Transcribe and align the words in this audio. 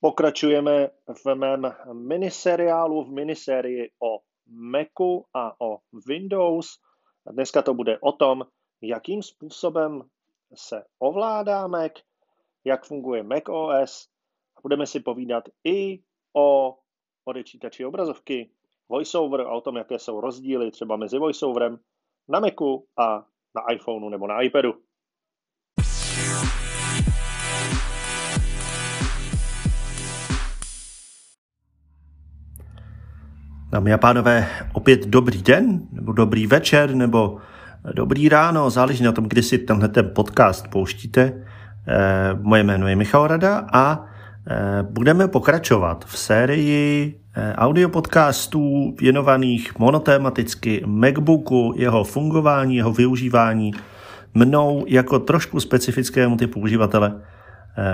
Pokračujeme 0.00 0.88
v 1.24 1.34
mém 1.34 1.74
miniseriálu, 1.92 3.04
v 3.04 3.10
minisérii 3.10 3.90
o 4.02 4.20
Macu 4.46 5.24
a 5.34 5.60
o 5.60 5.78
Windows. 6.06 6.78
Dneska 7.32 7.62
to 7.62 7.74
bude 7.74 7.98
o 7.98 8.12
tom, 8.12 8.46
jakým 8.82 9.22
způsobem 9.22 10.02
se 10.54 10.84
ovládá 10.98 11.66
Mac, 11.66 11.92
jak 12.64 12.84
funguje 12.84 13.22
Mac 13.22 13.42
OS. 13.48 14.08
Budeme 14.62 14.86
si 14.86 15.00
povídat 15.00 15.44
i 15.64 16.02
o 16.36 16.78
odečítači 17.24 17.84
obrazovky, 17.84 18.50
VoiceOver 18.88 19.40
a 19.40 19.52
o 19.52 19.60
tom, 19.60 19.76
jaké 19.76 19.98
jsou 19.98 20.20
rozdíly 20.20 20.70
třeba 20.70 20.96
mezi 20.96 21.18
VoiceOverem 21.18 21.78
na 22.28 22.40
Macu 22.40 22.86
a 22.96 23.26
na 23.54 23.72
iPhoneu 23.72 24.08
nebo 24.08 24.26
na 24.26 24.42
iPadu. 24.42 24.82
Dámy 33.72 33.92
a 33.92 33.98
pánové, 33.98 34.46
opět 34.72 35.06
dobrý 35.06 35.42
den, 35.42 35.80
nebo 35.92 36.12
dobrý 36.12 36.46
večer, 36.46 36.94
nebo 36.94 37.38
dobrý 37.94 38.28
ráno, 38.28 38.70
záleží 38.70 39.04
na 39.04 39.12
tom, 39.12 39.24
kdy 39.24 39.42
si 39.42 39.58
tenhle 39.58 39.88
ten 39.88 40.10
podcast 40.14 40.68
pouštíte. 40.68 41.32
Eh, 41.88 42.38
moje 42.40 42.62
jméno 42.62 42.88
je 42.88 42.96
Michal 42.96 43.26
Rada 43.26 43.66
a 43.72 44.04
eh, 44.46 44.82
budeme 44.82 45.28
pokračovat 45.28 46.04
v 46.04 46.18
sérii 46.18 47.20
eh, 47.36 47.54
audio 47.54 47.88
podcastů 47.88 48.94
věnovaných 49.00 49.78
monotématicky 49.78 50.82
MacBooku, 50.86 51.74
jeho 51.76 52.04
fungování, 52.04 52.76
jeho 52.76 52.92
využívání 52.92 53.72
mnou 54.34 54.84
jako 54.88 55.18
trošku 55.18 55.60
specifickému 55.60 56.36
typu 56.36 56.60
uživatele, 56.60 57.20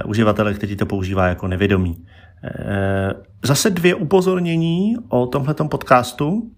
uživatele, 0.05 0.55
který 0.55 0.77
to 0.77 0.87
používá 0.87 1.27
jako 1.27 1.49
nevědomý. 1.49 2.07
Eh, 2.45 3.12
zase 3.45 3.70
dvě 3.70 3.95
upozornění 3.95 4.96
o 5.09 5.26
tomhletom 5.26 5.68
podcastu. 5.68 6.51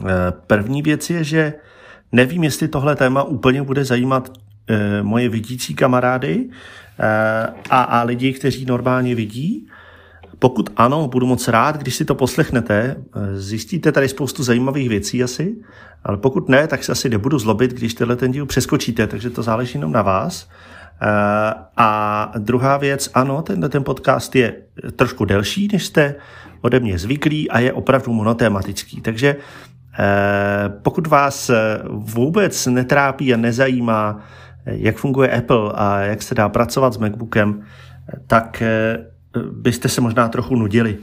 Eh, 0.00 0.06
první 0.46 0.82
věc 0.82 1.10
je, 1.10 1.24
že 1.24 1.54
nevím, 2.12 2.44
jestli 2.44 2.68
tohle 2.68 2.96
téma 2.96 3.22
úplně 3.22 3.62
bude 3.62 3.84
zajímat 3.84 4.32
eh, 4.68 5.02
moje 5.02 5.28
vidící 5.28 5.74
kamarády 5.74 6.48
a, 7.70 7.82
a 7.82 8.02
lidi, 8.02 8.32
kteří 8.32 8.64
normálně 8.64 9.14
vidí. 9.14 9.66
Pokud 10.38 10.70
ano, 10.76 11.08
budu 11.08 11.26
moc 11.26 11.48
rád, 11.48 11.76
když 11.76 11.94
si 11.94 12.04
to 12.04 12.14
poslechnete. 12.14 12.96
Zjistíte 13.34 13.92
tady 13.92 14.08
spoustu 14.08 14.42
zajímavých 14.42 14.88
věcí 14.88 15.22
asi, 15.22 15.56
ale 16.04 16.16
pokud 16.16 16.48
ne, 16.48 16.66
tak 16.66 16.84
se 16.84 16.92
asi 16.92 17.08
nebudu 17.08 17.38
zlobit, 17.38 17.72
když 17.72 17.94
tenhle 17.94 18.16
ten 18.16 18.32
díl 18.32 18.46
přeskočíte, 18.46 19.06
takže 19.06 19.30
to 19.30 19.42
záleží 19.42 19.78
jenom 19.78 19.92
na 19.92 20.02
vás. 20.02 20.48
Eh, 21.02 21.54
a 21.76 22.32
druhá 22.38 22.76
věc, 22.76 23.10
ano, 23.14 23.42
tenhle 23.42 23.68
ten 23.68 23.84
podcast 23.84 24.36
je 24.36 24.54
trošku 24.96 25.24
delší, 25.24 25.68
než 25.72 25.86
jste 25.86 26.14
ode 26.60 26.80
mě 26.80 26.98
zvyklí 26.98 27.50
a 27.50 27.58
je 27.58 27.72
opravdu 27.72 28.12
monotématický. 28.12 29.00
Takže 29.00 29.36
eh, 29.98 30.68
pokud 30.82 31.06
vás 31.06 31.50
vůbec 31.90 32.66
netrápí 32.66 33.34
a 33.34 33.36
nezajímá, 33.36 34.20
jak 34.66 34.96
funguje 34.96 35.30
Apple 35.30 35.72
a 35.74 36.00
jak 36.00 36.22
se 36.22 36.34
dá 36.34 36.48
pracovat 36.48 36.94
s 36.94 36.98
MacBookem, 36.98 37.62
tak 38.26 38.62
eh, 38.62 38.98
byste 39.52 39.88
se 39.88 40.00
možná 40.00 40.28
trochu 40.28 40.56
nudili. 40.56 40.98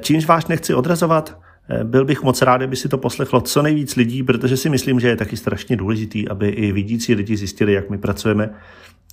Čímž 0.00 0.26
vás 0.26 0.48
nechci 0.48 0.74
odrazovat, 0.74 1.39
byl 1.84 2.04
bych 2.04 2.22
moc 2.22 2.42
rád, 2.42 2.62
aby 2.62 2.76
si 2.76 2.88
to 2.88 2.98
poslechlo 2.98 3.40
co 3.40 3.62
nejvíc 3.62 3.96
lidí, 3.96 4.22
protože 4.22 4.56
si 4.56 4.68
myslím, 4.68 5.00
že 5.00 5.08
je 5.08 5.16
taky 5.16 5.36
strašně 5.36 5.76
důležitý, 5.76 6.28
aby 6.28 6.48
i 6.48 6.72
vidící 6.72 7.14
lidi 7.14 7.36
zjistili, 7.36 7.72
jak 7.72 7.90
my 7.90 7.98
pracujeme 7.98 8.50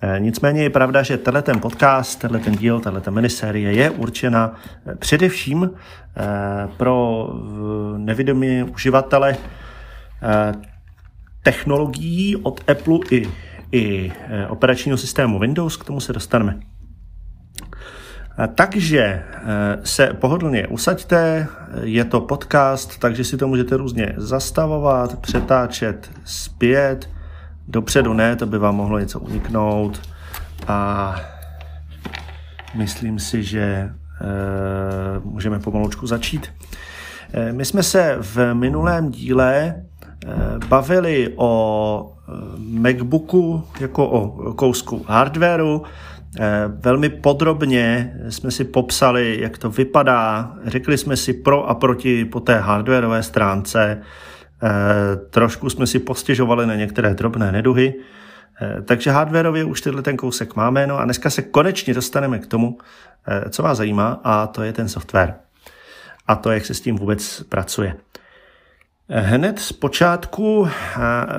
Eh, 0.02 0.20
nicméně 0.20 0.64
je 0.64 0.70
pravda, 0.70 1.04
že 1.04 1.18
tenhle 1.18 1.42
ten 1.42 1.60
podcast, 1.60 2.20
tenhle 2.20 2.40
ten 2.40 2.56
díl, 2.56 2.80
tenhle 2.80 3.02
ten 3.02 3.14
miniserie 3.14 3.74
je 3.74 3.90
určena 3.90 4.56
eh, 4.86 4.96
především 4.96 5.70
eh, 5.70 6.68
pro 6.78 7.28
nevědomí 7.98 8.64
uživatele 8.64 9.38
technologií 11.44 12.36
od 12.36 12.72
Apple 12.72 13.00
i, 13.12 13.28
i 13.72 14.12
operačního 14.50 14.98
systému 14.98 15.40
Windows, 15.40 15.78
k 15.78 15.86
tomu 15.86 16.00
se 16.00 16.14
dostaneme. 16.14 16.60
Takže 18.56 19.24
se 19.84 20.08
pohodlně 20.08 20.68
usaďte, 20.68 21.48
je 21.84 22.06
to 22.06 22.22
podcast, 22.22 23.00
takže 23.00 23.24
si 23.24 23.38
to 23.38 23.48
můžete 23.48 23.78
různě 23.78 24.14
zastavovat, 24.18 25.20
přetáčet 25.20 26.12
zpět, 26.26 27.10
Dopředu 27.68 28.14
ne, 28.14 28.36
to 28.36 28.46
by 28.46 28.58
vám 28.58 28.76
mohlo 28.76 29.00
něco 29.00 29.20
uniknout 29.20 30.02
a 30.68 31.16
myslím 32.76 33.20
si, 33.20 33.44
že 33.44 33.62
e, 33.62 33.92
můžeme 35.24 35.60
pomalučku 35.60 36.08
začít. 36.08 36.54
E, 37.34 37.54
my 37.54 37.66
jsme 37.66 37.84
se 37.84 38.18
v 38.22 38.54
minulém 38.54 39.12
díle 39.12 39.76
bavili 40.68 41.34
o 41.36 42.14
MacBooku 42.58 43.64
jako 43.80 44.10
o 44.10 44.54
kousku 44.54 45.06
hardwareu. 45.08 45.84
Velmi 46.68 47.10
podrobně 47.10 48.14
jsme 48.30 48.52
si 48.52 48.64
popsali, 48.64 49.38
jak 49.42 49.58
to 49.58 49.70
vypadá. 49.70 50.54
Řekli 50.66 50.98
jsme 50.98 51.18
si 51.18 51.34
pro 51.34 51.70
a 51.70 51.76
proti 51.76 52.26
po 52.26 52.40
té 52.40 52.60
hardwareové 52.60 53.24
stránce. 53.24 54.02
Eh, 54.64 55.16
trošku 55.16 55.70
jsme 55.70 55.88
si 55.88 56.00
postěžovali 56.00 56.68
na 56.68 56.76
některé 56.76 57.14
drobné 57.14 57.52
neduhy, 57.52 57.94
eh, 58.62 58.82
takže 58.82 59.12
hardwareově 59.12 59.64
už 59.64 59.82
tenhle 59.82 60.02
ten 60.02 60.18
kousek 60.18 60.56
máme, 60.56 60.88
no 60.88 61.00
a 61.00 61.06
dneska 61.06 61.30
se 61.30 61.42
konečně 61.42 61.94
dostaneme 61.94 62.40
k 62.40 62.48
tomu, 62.48 62.78
eh, 63.28 63.50
co 63.50 63.64
vás 63.64 63.78
zajímá, 63.78 64.22
a 64.24 64.48
to 64.48 64.64
je 64.64 64.74
ten 64.74 64.90
software. 64.90 65.36
A 66.28 66.36
to, 66.36 66.52
jak 66.52 66.66
se 66.66 66.74
s 66.74 66.82
tím 66.82 66.96
vůbec 66.96 67.44
pracuje. 67.44 67.96
Hned 69.10 69.60
z 69.60 69.74
počátku 69.74 70.70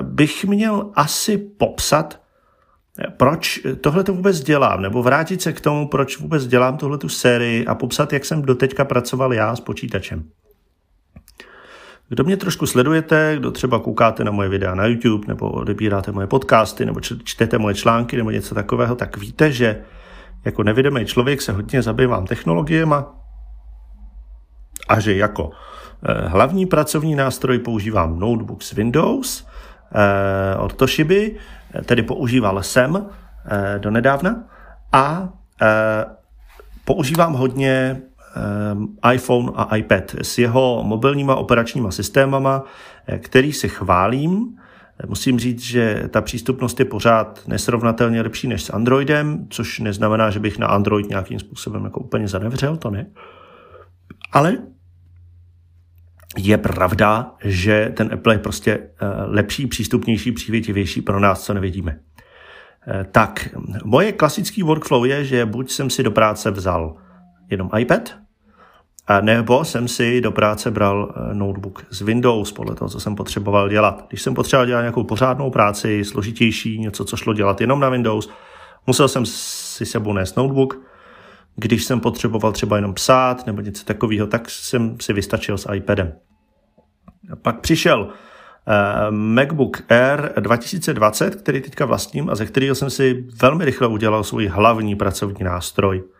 bych 0.03 0.45
měl 0.45 0.91
asi 0.95 1.39
popsat, 1.39 2.21
proč 3.17 3.61
tohle 3.81 4.05
to 4.05 4.15
vůbec 4.15 4.41
dělám, 4.41 4.83
nebo 4.83 5.03
vrátit 5.03 5.43
se 5.43 5.53
k 5.53 5.61
tomu, 5.61 5.89
proč 5.89 6.19
vůbec 6.19 6.47
dělám 6.47 6.77
tohle 6.77 6.99
tu 6.99 7.09
sérii 7.09 7.67
a 7.67 7.75
popsat, 7.75 8.13
jak 8.13 8.25
jsem 8.25 8.43
doteďka 8.43 8.85
pracoval 8.85 9.35
já 9.35 9.57
s 9.57 9.61
počítačem. 9.61 10.25
Kdo 12.09 12.25
mě 12.25 12.37
trošku 12.37 12.67
sledujete, 12.67 13.35
kdo 13.39 13.51
třeba 13.51 13.79
koukáte 13.79 14.25
na 14.25 14.31
moje 14.31 14.49
videa 14.49 14.75
na 14.75 14.87
YouTube, 14.87 15.29
nebo 15.29 15.51
odebíráte 15.51 16.13
moje 16.13 16.27
podcasty, 16.27 16.87
nebo 16.87 17.01
čtete 17.01 17.59
moje 17.59 17.75
články, 17.75 18.17
nebo 18.17 18.31
něco 18.31 18.55
takového, 18.55 18.95
tak 18.95 19.17
víte, 19.17 19.53
že 19.53 19.83
jako 20.45 20.63
nevědomý 20.63 21.05
člověk 21.07 21.43
se 21.43 21.53
hodně 21.53 21.83
zabývám 21.83 22.27
technologiemi 22.27 22.95
a 24.89 25.01
že 25.01 25.17
jako 25.17 25.51
eh, 26.09 26.29
hlavní 26.29 26.67
pracovní 26.67 27.15
nástroj 27.15 27.59
používám 27.59 28.19
notebook 28.19 28.63
s 28.63 28.73
Windows 28.73 29.48
od 30.59 30.75
Toshiby, 30.75 31.37
eh, 31.75 31.83
tedy 31.83 32.03
používal 32.03 32.63
jsem 32.63 33.07
do 33.79 33.91
nedávna 33.91 34.45
a 34.93 35.29
používám 36.85 37.33
hodně 37.33 38.03
iPhone 39.13 39.53
a 39.55 39.77
iPad 39.77 40.15
s 40.23 40.39
jeho 40.39 40.85
mobilníma 40.85 41.35
operačníma 41.35 41.91
systémama, 41.91 42.65
eh, 43.07 43.19
který 43.19 43.53
si 43.53 43.69
chválím. 43.69 44.59
Musím 45.07 45.39
říct, 45.39 45.63
že 45.63 46.09
ta 46.11 46.21
přístupnost 46.21 46.79
je 46.79 46.85
pořád 46.85 47.41
nesrovnatelně 47.47 48.23
lepší 48.23 48.49
než 48.49 48.63
s 48.63 48.71
Androidem, 48.71 49.47
což 49.51 49.79
neznamená, 49.79 50.31
že 50.31 50.41
bych 50.41 50.59
na 50.59 50.67
Android 50.67 51.09
nějakým 51.09 51.39
způsobem 51.39 51.85
jako 51.85 52.01
úplně 52.01 52.29
zanevřel, 52.29 52.77
to 52.77 52.91
ne. 52.91 53.07
Ale 54.33 54.59
je 56.39 56.59
pravda, 56.59 57.35
že 57.45 57.93
ten 57.97 58.11
Apple 58.13 58.35
je 58.35 58.39
prostě 58.39 58.73
eh, 58.73 59.07
lepší, 59.27 59.67
přístupnější, 59.67 60.33
přívětivější 60.33 61.03
pro 61.03 61.21
nás, 61.21 61.45
co 61.45 61.55
nevidíme. 61.55 61.99
Eh, 62.87 63.07
tak, 63.13 63.49
moje 63.85 64.13
klasický 64.13 64.63
workflow 64.63 65.07
je, 65.07 65.25
že 65.25 65.47
buď 65.47 65.71
jsem 65.71 65.91
si 65.91 66.03
do 66.03 66.11
práce 66.11 66.51
vzal 66.51 66.97
jenom 67.51 67.71
iPad, 67.79 68.19
a 69.09 69.21
nebo 69.21 69.65
jsem 69.65 69.89
si 69.89 70.21
do 70.21 70.33
práce 70.33 70.71
bral 70.71 71.15
eh, 71.17 71.35
notebook 71.35 71.87
z 71.91 72.03
Windows, 72.03 72.53
podle 72.53 72.75
toho, 72.75 72.89
co 72.89 73.01
jsem 73.01 73.17
potřeboval 73.17 73.69
dělat. 73.69 74.05
Když 74.09 74.23
jsem 74.23 74.35
potřeboval 74.35 74.67
dělat 74.67 74.81
nějakou 74.81 75.05
pořádnou 75.05 75.51
práci, 75.51 76.05
složitější, 76.05 76.79
něco, 76.79 77.05
co 77.05 77.17
šlo 77.17 77.35
dělat 77.35 77.61
jenom 77.61 77.81
na 77.81 77.89
Windows, 77.89 78.31
musel 78.87 79.09
jsem 79.09 79.27
si 79.27 79.87
sebou 79.87 80.13
nést 80.13 80.37
notebook. 80.37 80.81
Když 81.57 81.85
jsem 81.85 82.01
potřeboval 82.01 82.53
třeba 82.53 82.77
jenom 82.77 82.95
psát 82.95 83.47
nebo 83.47 83.61
něco 83.61 83.85
takového, 83.85 84.27
tak 84.27 84.51
jsem 84.51 84.97
si 85.01 85.13
vystačil 85.13 85.59
s 85.59 85.73
iPadem. 85.73 86.13
Pak 87.43 87.61
přišel 87.61 88.01
uh, 88.01 88.15
MacBook 89.11 89.83
Air 89.89 90.33
2020, 90.41 91.35
který 91.35 91.61
teďka 91.61 91.87
vlastním 91.87 92.31
a 92.31 92.35
ze 92.35 92.47
kterého 92.47 92.75
jsem 92.75 92.91
si 92.91 93.25
velmi 93.43 93.65
rychle 93.65 93.89
udělal 93.89 94.25
svůj 94.25 94.47
hlavní 94.47 94.97
pracovní 94.97 95.45
nástroj– 95.45 96.03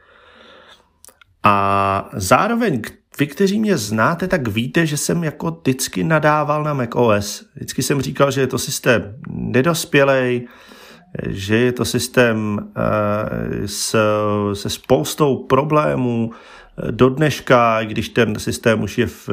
a 1.43 2.09
zároveň 2.13 2.83
vy, 3.19 3.27
kteří 3.27 3.61
mě 3.61 3.79
znáte, 3.79 4.29
tak 4.29 4.49
víte, 4.49 4.87
že 4.87 4.97
jsem 4.97 5.25
jako 5.25 5.51
vždycky 5.51 6.05
nadával 6.05 6.65
na 6.65 6.75
macOS. 6.75 7.45
Vždycky 7.55 7.83
jsem 7.83 8.03
říkal, 8.03 8.31
že 8.31 8.41
je 8.41 8.47
to 8.47 8.59
systém 8.59 9.15
nedospělej, 9.29 10.49
že 11.27 11.57
je 11.57 11.73
to 11.73 11.85
systém 11.85 12.59
s, 13.67 13.97
se 14.53 14.71
spoustou 14.71 15.37
problémů, 15.37 16.31
do 16.91 17.09
dneška, 17.09 17.85
když 17.85 18.09
ten 18.09 18.39
systém 18.39 18.83
už 18.83 18.99
je 18.99 19.07
v 19.07 19.29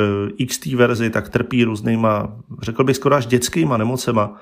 XT 0.47 0.65
verzi, 0.65 1.09
tak 1.09 1.30
trpí 1.30 1.63
různýma, 1.63 2.36
řekl 2.62 2.83
bych 2.83 2.95
skoro 2.95 3.15
až 3.15 3.25
dětskýma 3.25 3.77
nemocema, 3.77 4.38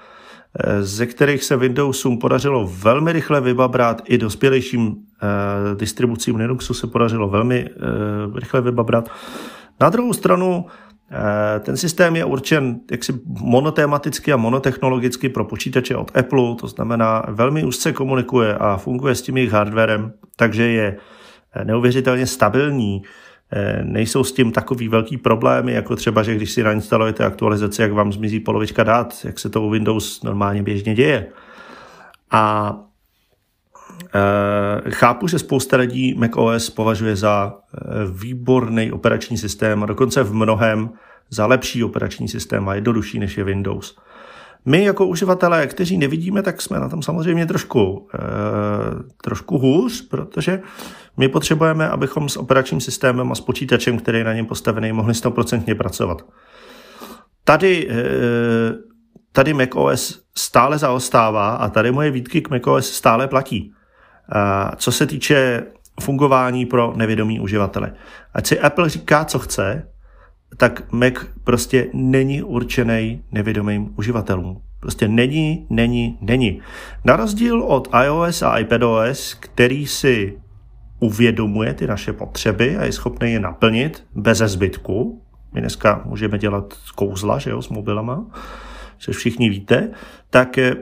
ze 0.81 1.05
kterých 1.05 1.44
se 1.44 1.57
Windowsům 1.57 2.17
podařilo 2.17 2.67
velmi 2.67 3.11
rychle 3.11 3.41
vybabrat, 3.41 4.01
i 4.05 4.17
dospělejším 4.17 4.95
eh, 4.95 5.75
distribucím 5.75 6.35
Linuxu 6.35 6.73
se 6.73 6.88
podařilo 6.88 7.29
velmi 7.29 7.69
eh, 7.69 8.39
rychle 8.39 8.61
vybabrat. 8.61 9.09
Na 9.81 9.89
druhou 9.89 10.13
stranu, 10.13 10.65
eh, 11.11 11.59
ten 11.59 11.77
systém 11.77 12.15
je 12.15 12.25
určen 12.25 12.79
jaksi 12.91 13.13
monotematicky 13.25 14.33
a 14.33 14.38
monotechnologicky 14.38 15.29
pro 15.29 15.45
počítače 15.45 15.95
od 15.95 16.17
Apple, 16.17 16.55
to 16.55 16.67
znamená 16.67 17.23
velmi 17.27 17.63
úzce 17.63 17.94
komunikuje 17.94 18.55
a 18.55 18.77
funguje 18.77 19.15
s 19.15 19.21
tím 19.21 19.38
jejich 19.38 19.51
hardwarem, 19.51 20.13
takže 20.35 20.63
je 20.63 20.97
neuvěřitelně 21.63 22.27
stabilní. 22.27 23.03
Nejsou 23.83 24.23
s 24.23 24.31
tím 24.31 24.51
takový 24.51 24.88
velký 24.88 25.17
problémy, 25.17 25.73
jako 25.73 25.95
třeba, 25.95 26.23
že 26.23 26.35
když 26.35 26.51
si 26.51 26.63
nainstalujete 26.63 27.25
aktualizaci, 27.25 27.81
jak 27.81 27.91
vám 27.91 28.13
zmizí 28.13 28.39
polovička 28.39 28.83
dát, 28.83 29.15
jak 29.23 29.39
se 29.39 29.50
to 29.50 29.61
u 29.61 29.69
Windows 29.69 30.23
normálně 30.23 30.63
běžně 30.63 30.95
děje. 30.95 31.27
A 32.31 32.75
e, 34.85 34.91
chápu, 34.91 35.27
že 35.27 35.39
spousta 35.39 35.77
lidí 35.77 36.13
macOS 36.13 36.69
považuje 36.69 37.15
za 37.15 37.53
e, 37.53 37.79
výborný 38.11 38.91
operační 38.91 39.38
systém 39.38 39.83
a 39.83 39.85
dokonce 39.85 40.23
v 40.23 40.33
mnohem 40.33 40.89
za 41.29 41.45
lepší 41.45 41.83
operační 41.83 42.27
systém 42.27 42.69
a 42.69 42.75
jednodušší 42.75 43.19
než 43.19 43.38
je 43.38 43.44
Windows. 43.44 43.97
My 44.65 44.83
jako 44.83 45.07
uživatelé, 45.07 45.68
kteří 45.68 45.98
nevidíme, 45.98 46.42
tak 46.42 46.62
jsme 46.62 46.80
na 46.80 46.89
tom 46.89 47.01
samozřejmě 47.01 47.45
trošku, 47.45 48.07
e, 48.13 48.19
trošku 49.24 49.57
hůř, 49.57 50.07
protože 50.07 50.62
my 51.18 51.30
potřebujeme, 51.30 51.89
abychom 51.89 52.30
s 52.30 52.38
operačním 52.38 52.81
systémem 52.81 53.31
a 53.31 53.36
s 53.36 53.42
počítačem, 53.42 53.98
který 53.98 54.18
je 54.18 54.24
na 54.24 54.33
něm 54.33 54.45
postavený, 54.45 54.92
mohli 54.92 55.13
100% 55.13 55.75
pracovat. 55.75 56.25
Tady, 57.44 57.89
e, 57.89 58.04
tady 59.31 59.54
macOS 59.54 60.24
stále 60.38 60.77
zaostává 60.77 61.56
a 61.56 61.69
tady 61.69 61.92
moje 61.92 62.12
výtky 62.12 62.42
k 62.42 62.50
macOS 62.50 62.92
stále 62.92 63.27
platí. 63.27 63.74
E, 64.36 64.75
co 64.75 64.92
se 64.92 65.07
týče 65.07 65.63
fungování 66.01 66.65
pro 66.65 66.94
nevědomí 66.95 67.39
uživatele. 67.39 67.94
Ať 68.33 68.48
si 68.48 68.60
Apple 68.60 68.89
říká, 68.89 69.25
co 69.25 69.39
chce, 69.39 69.88
tak 70.57 70.91
Mac 70.91 71.13
prostě 71.44 71.88
není 71.94 72.44
určený 72.44 73.23
nevědomým 73.31 73.94
uživatelům. 73.97 74.61
Prostě 74.79 75.07
není, 75.07 75.67
není, 75.69 76.17
není. 76.21 76.61
Na 77.05 77.15
rozdíl 77.15 77.63
od 77.63 77.88
iOS 78.05 78.41
a 78.41 78.57
iPadOS, 78.57 79.33
který 79.33 79.88
si 79.88 80.39
uvědomuje 81.00 81.73
ty 81.73 81.88
naše 81.88 82.13
potřeby 82.13 82.77
a 82.77 82.85
je 82.85 82.91
schopný 82.91 83.33
je 83.33 83.39
naplnit 83.39 84.03
bez 84.15 84.38
zbytku. 84.38 85.21
My 85.53 85.61
dneska 85.61 86.01
můžeme 86.05 86.38
dělat 86.38 86.73
kouzla 86.95 87.39
že 87.39 87.50
jo, 87.50 87.61
s 87.61 87.69
mobilama, 87.69 88.25
což 88.97 89.17
všichni 89.17 89.50
víte, 89.50 89.91
tak 90.29 90.57
eh, 90.57 90.75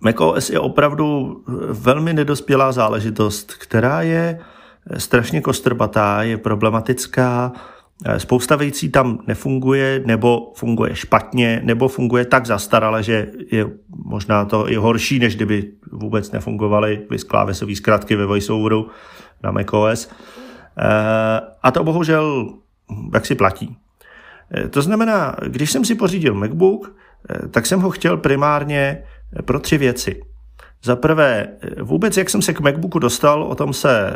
macOS 0.00 0.50
je 0.50 0.60
opravdu 0.60 1.36
velmi 1.70 2.12
nedospělá 2.12 2.72
záležitost, 2.72 3.54
která 3.54 4.02
je 4.02 4.40
strašně 4.96 5.40
kostrbatá, 5.40 6.22
je 6.22 6.36
problematická, 6.36 7.52
Eh, 7.52 7.77
spousta 8.18 8.56
věcí 8.56 8.88
tam 8.88 9.18
nefunguje, 9.26 10.02
nebo 10.06 10.52
funguje 10.54 10.96
špatně, 10.96 11.60
nebo 11.64 11.88
funguje 11.88 12.24
tak 12.24 12.46
zastarale, 12.46 13.02
že 13.02 13.26
je 13.52 13.66
možná 14.04 14.44
to 14.44 14.70
i 14.70 14.76
horší, 14.76 15.18
než 15.18 15.36
kdyby 15.36 15.72
vůbec 15.92 16.32
nefungovaly 16.32 17.06
klávesové 17.28 17.76
zkratky 17.76 18.16
ve 18.16 18.26
VoiceOveru 18.26 18.88
na 19.42 19.50
macOS. 19.50 20.10
Eh, 20.78 21.40
a 21.62 21.70
to 21.70 21.84
bohužel 21.84 22.54
jak 23.14 23.26
si 23.26 23.34
platí. 23.34 23.76
Eh, 24.54 24.68
to 24.68 24.82
znamená, 24.82 25.36
když 25.46 25.70
jsem 25.70 25.84
si 25.84 25.94
pořídil 25.94 26.34
MacBook, 26.34 26.96
tak 27.50 27.66
jsem 27.66 27.80
ho 27.80 27.90
chtěl 27.90 28.16
primárně 28.16 29.02
pro 29.44 29.60
tři 29.60 29.78
věci. 29.78 30.22
Za 30.82 30.96
prvé, 30.96 31.48
vůbec 31.82 32.16
jak 32.16 32.30
jsem 32.30 32.42
se 32.42 32.54
k 32.54 32.60
MacBooku 32.60 32.98
dostal, 32.98 33.42
o 33.42 33.54
tom 33.54 33.72
se 33.72 34.12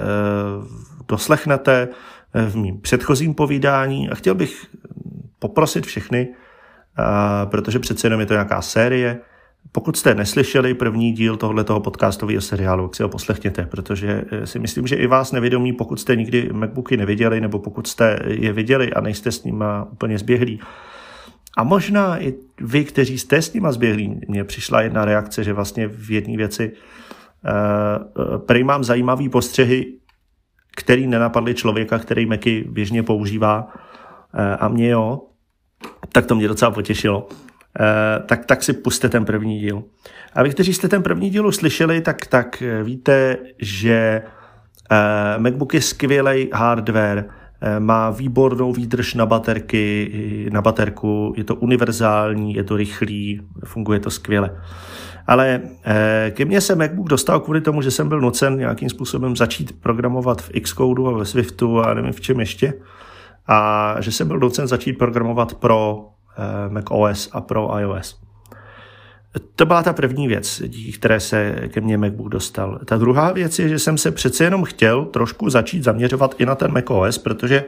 doslechnete 1.08 1.88
v 2.34 2.56
mým 2.56 2.81
předchozím 2.81 3.34
povídání 3.34 4.11
a 4.11 4.14
chtěl 4.14 4.34
bych 4.34 4.67
poprosit 5.38 5.87
všechny, 5.87 6.29
protože 7.44 7.79
přece 7.79 8.06
jenom 8.06 8.20
je 8.20 8.26
to 8.26 8.34
nějaká 8.34 8.62
série, 8.62 9.20
pokud 9.73 9.96
jste 9.96 10.14
neslyšeli 10.14 10.75
první 10.75 11.12
díl 11.12 11.37
tohoto 11.37 11.81
podcastového 11.81 12.40
seriálu, 12.40 12.88
tak 12.88 12.96
si 12.96 13.02
ho 13.02 13.08
poslechněte, 13.08 13.67
protože 13.67 14.25
e, 14.31 14.46
si 14.46 14.58
myslím, 14.58 14.87
že 14.87 14.96
i 14.96 15.06
vás 15.06 15.32
nevědomí, 15.32 15.73
pokud 15.73 16.00
jste 16.00 16.17
nikdy 16.17 16.49
MacBooky 16.52 16.96
neviděli, 16.96 17.40
nebo 17.40 17.58
pokud 17.58 17.87
jste 17.87 18.19
je 18.26 18.52
viděli 18.52 18.93
a 18.93 19.00
nejste 19.00 19.32
s 19.32 19.44
nima 19.44 19.88
úplně 19.93 20.19
zběhlí. 20.19 20.61
A 21.56 21.64
možná 21.64 22.23
i 22.23 22.35
vy, 22.61 22.85
kteří 22.85 23.19
jste 23.19 23.43
s 23.43 23.52
nima 23.52 23.73
zběhlí, 23.73 24.20
mně 24.28 24.44
přišla 24.44 24.82
jedna 24.82 25.05
reakce, 25.05 25.44
že 25.44 25.52
vlastně 25.52 25.88
v 25.88 26.11
jedné 26.11 26.37
věci 26.37 26.73
uh, 26.73 28.38
prej 28.38 28.64
mám 28.64 28.85
zajímavý 28.85 29.28
postřehy 29.28 29.87
který 30.76 31.06
nenapadly 31.06 31.54
člověka, 31.54 31.98
který 31.98 32.26
Macy 32.26 32.64
běžně 32.69 33.02
používá 33.02 33.69
eh, 34.34 34.56
a 34.56 34.69
mě 34.69 34.88
jo, 34.88 35.20
tak 36.12 36.26
to 36.26 36.34
mě 36.34 36.48
docela 36.48 36.70
potěšilo. 36.70 37.28
Eh, 37.80 38.22
tak, 38.26 38.46
tak 38.46 38.62
si 38.62 38.72
puste 38.72 39.08
ten 39.08 39.24
první 39.24 39.60
díl. 39.60 39.82
A 40.32 40.42
vy, 40.42 40.50
kteří 40.50 40.74
jste 40.74 40.88
ten 40.88 41.02
první 41.02 41.30
díl 41.30 41.52
slyšeli, 41.52 42.00
tak, 42.00 42.26
tak 42.26 42.62
eh, 42.62 42.82
víte, 42.82 43.36
že 43.58 44.22
MacBook 45.38 45.74
je 45.74 45.80
skvělý 45.80 46.48
hardware, 46.52 47.25
má 47.78 48.10
výbornou 48.10 48.72
výdrž 48.72 49.14
na 49.14 49.26
baterky, 49.26 50.48
na 50.52 50.62
baterku, 50.62 51.34
je 51.36 51.44
to 51.44 51.54
univerzální, 51.54 52.54
je 52.54 52.64
to 52.64 52.76
rychlý, 52.76 53.40
funguje 53.64 54.00
to 54.00 54.10
skvěle. 54.10 54.50
Ale 55.26 55.60
eh, 55.84 56.32
ke 56.34 56.44
mně 56.44 56.60
se 56.60 56.74
MacBook 56.74 57.08
dostal 57.08 57.40
kvůli 57.40 57.60
tomu, 57.60 57.82
že 57.82 57.90
jsem 57.90 58.08
byl 58.08 58.20
nucen 58.20 58.58
nějakým 58.58 58.90
způsobem 58.90 59.36
začít 59.36 59.80
programovat 59.80 60.42
v 60.42 60.60
Xcode 60.60 61.02
a 61.08 61.10
ve 61.10 61.24
Swiftu 61.24 61.80
a 61.80 61.94
nevím 61.94 62.12
v 62.12 62.20
čem 62.20 62.40
ještě. 62.40 62.72
A 63.46 63.96
že 64.00 64.12
jsem 64.12 64.28
byl 64.28 64.38
nucen 64.38 64.66
začít 64.66 64.92
programovat 64.92 65.54
pro 65.54 66.08
eh, 66.36 66.69
Mac 66.69 66.84
OS 66.90 67.30
a 67.32 67.40
pro 67.40 67.78
iOS. 67.78 68.22
To 69.56 69.66
byla 69.66 69.82
ta 69.82 69.92
první 69.92 70.28
věc, 70.28 70.62
díky 70.66 70.92
které 70.92 71.20
se 71.20 71.54
ke 71.68 71.80
mně 71.80 71.98
MacBook 71.98 72.28
dostal. 72.28 72.80
Ta 72.84 72.96
druhá 72.96 73.32
věc 73.32 73.58
je, 73.58 73.68
že 73.68 73.78
jsem 73.78 73.98
se 73.98 74.10
přece 74.10 74.44
jenom 74.44 74.64
chtěl 74.64 75.04
trošku 75.04 75.50
začít 75.50 75.85
zaměřovat 75.85 76.35
i 76.38 76.47
na 76.47 76.54
ten 76.54 76.73
Mac 76.73 76.85
OS, 76.88 77.18
protože 77.18 77.64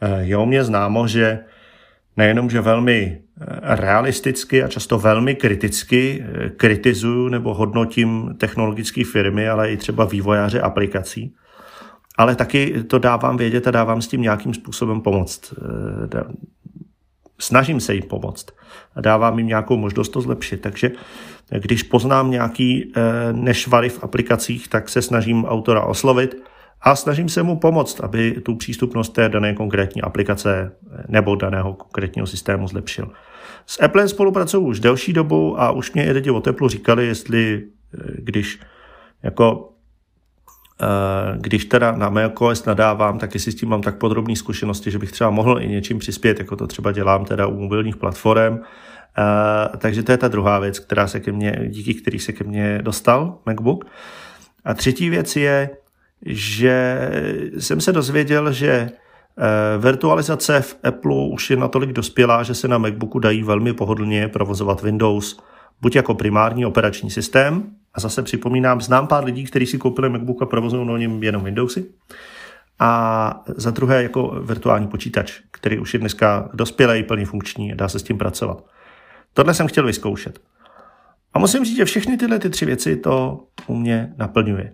eh, 0.00 0.22
je 0.22 0.36
o 0.36 0.46
mě 0.46 0.64
známo, 0.64 1.08
že 1.08 1.38
nejenom, 2.18 2.50
že 2.50 2.60
velmi 2.60 3.20
realisticky 3.62 4.62
a 4.62 4.68
často 4.68 4.98
velmi 4.98 5.34
kriticky 5.34 6.24
eh, 6.24 6.48
kritizuju 6.48 7.28
nebo 7.28 7.54
hodnotím 7.54 8.34
technologické 8.38 9.04
firmy, 9.04 9.48
ale 9.48 9.72
i 9.72 9.76
třeba 9.76 10.04
vývojáře 10.04 10.60
aplikací. 10.60 11.34
Ale 12.18 12.34
taky 12.34 12.82
to 12.82 12.98
dávám 12.98 13.36
vědět 13.36 13.66
a 13.66 13.70
dávám 13.70 14.02
s 14.02 14.08
tím 14.08 14.22
nějakým 14.22 14.54
způsobem 14.54 15.00
pomoct. 15.00 15.54
Eh, 16.14 16.24
snažím 17.40 17.80
se 17.80 17.94
jim 17.94 18.02
pomoct 18.02 18.46
a 18.94 19.00
dávám 19.00 19.38
jim 19.38 19.46
nějakou 19.46 19.76
možnost 19.76 20.08
to 20.08 20.20
zlepšit. 20.20 20.60
Takže 20.60 20.90
když 21.58 21.82
poznám 21.82 22.30
nějaký 22.30 22.92
eh, 22.96 23.32
nešvary 23.32 23.88
v 23.88 24.04
aplikacích, 24.04 24.68
tak 24.68 24.88
se 24.88 25.02
snažím 25.02 25.44
autora 25.44 25.82
oslovit 25.82 26.36
a 26.80 26.96
snažím 26.96 27.28
se 27.28 27.42
mu 27.42 27.56
pomoct, 27.56 28.00
aby 28.00 28.40
tu 28.40 28.54
přístupnost 28.54 29.08
té 29.08 29.28
dané 29.28 29.54
konkrétní 29.54 30.02
aplikace 30.02 30.72
nebo 31.08 31.34
daného 31.34 31.74
konkrétního 31.74 32.26
systému 32.26 32.68
zlepšil. 32.68 33.10
S 33.66 33.82
Applem 33.82 34.08
spolupracuju 34.08 34.66
už 34.66 34.80
delší 34.80 35.12
dobu 35.12 35.60
a 35.60 35.70
už 35.70 35.92
mě 35.92 36.06
i 36.06 36.12
lidi 36.12 36.30
o 36.30 36.40
teplu 36.40 36.68
říkali, 36.68 37.06
jestli 37.06 37.62
eh, 37.94 37.98
když 38.18 38.60
jako 39.22 39.72
eh, 40.82 41.38
když 41.38 41.64
teda 41.64 41.92
na 41.92 42.10
macOS 42.10 42.64
nadávám, 42.64 43.18
tak 43.18 43.34
jestli 43.34 43.52
s 43.52 43.54
tím 43.54 43.68
mám 43.68 43.82
tak 43.82 43.98
podrobné 43.98 44.36
zkušenosti, 44.36 44.90
že 44.90 44.98
bych 44.98 45.12
třeba 45.12 45.30
mohl 45.30 45.62
i 45.62 45.68
něčím 45.68 45.98
přispět, 45.98 46.38
jako 46.38 46.56
to 46.56 46.66
třeba 46.66 46.92
dělám 46.92 47.24
teda 47.24 47.46
u 47.46 47.60
mobilních 47.60 47.96
platform. 47.96 48.58
Takže 49.78 50.02
to 50.02 50.12
je 50.12 50.18
ta 50.18 50.28
druhá 50.28 50.58
věc, 50.58 50.78
která 50.78 51.06
se 51.06 51.20
ke 51.20 51.32
mně, 51.32 51.60
díky 51.68 51.94
který 51.94 52.18
se 52.18 52.32
ke 52.32 52.44
mně 52.44 52.78
dostal 52.82 53.38
MacBook. 53.46 53.84
A 54.64 54.74
třetí 54.74 55.10
věc 55.10 55.36
je, 55.36 55.70
že 56.26 57.10
jsem 57.58 57.80
se 57.80 57.92
dozvěděl, 57.92 58.52
že 58.52 58.90
Eh, 59.40 59.78
virtualizace 59.78 60.60
v 60.60 60.76
Apple 60.84 61.28
už 61.32 61.50
je 61.50 61.56
natolik 61.56 61.92
dospělá, 61.92 62.42
že 62.42 62.54
se 62.54 62.68
na 62.68 62.78
MacBooku 62.78 63.18
dají 63.18 63.42
velmi 63.42 63.72
pohodlně 63.72 64.28
provozovat 64.28 64.82
Windows, 64.82 65.40
buď 65.80 65.96
jako 65.96 66.14
primární 66.14 66.66
operační 66.66 67.10
systém, 67.10 67.70
a 67.94 68.00
zase 68.00 68.22
připomínám, 68.22 68.80
znám 68.80 69.06
pár 69.06 69.24
lidí, 69.24 69.44
kteří 69.44 69.66
si 69.66 69.78
koupili 69.78 70.08
MacBook 70.08 70.42
a 70.42 70.46
provozují 70.46 70.86
na 70.86 70.98
něm 70.98 71.22
jenom 71.22 71.44
Windowsy, 71.44 71.86
a 72.78 73.42
za 73.56 73.70
druhé 73.70 74.02
jako 74.02 74.40
virtuální 74.42 74.86
počítač, 74.86 75.40
který 75.50 75.78
už 75.78 75.94
je 75.94 76.00
dneska 76.00 76.50
dospělý, 76.54 77.02
plně 77.02 77.26
funkční 77.26 77.72
a 77.72 77.76
dá 77.76 77.88
se 77.88 77.98
s 77.98 78.02
tím 78.02 78.18
pracovat. 78.18 78.64
Tohle 79.34 79.54
jsem 79.54 79.66
chtěl 79.66 79.86
vyzkoušet. 79.86 80.40
A 81.34 81.38
musím 81.38 81.64
říct, 81.64 81.76
že 81.76 81.84
všechny 81.84 82.16
tyhle 82.16 82.38
ty 82.38 82.50
tři 82.50 82.66
věci 82.66 82.96
to 82.96 83.44
u 83.66 83.74
mě 83.74 84.14
naplňuje. 84.16 84.72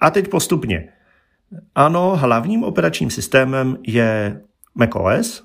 A 0.00 0.10
teď 0.10 0.28
postupně. 0.28 0.88
Ano, 1.74 2.16
hlavním 2.16 2.64
operačním 2.64 3.10
systémem 3.10 3.76
je 3.86 4.40
macOS, 4.74 5.44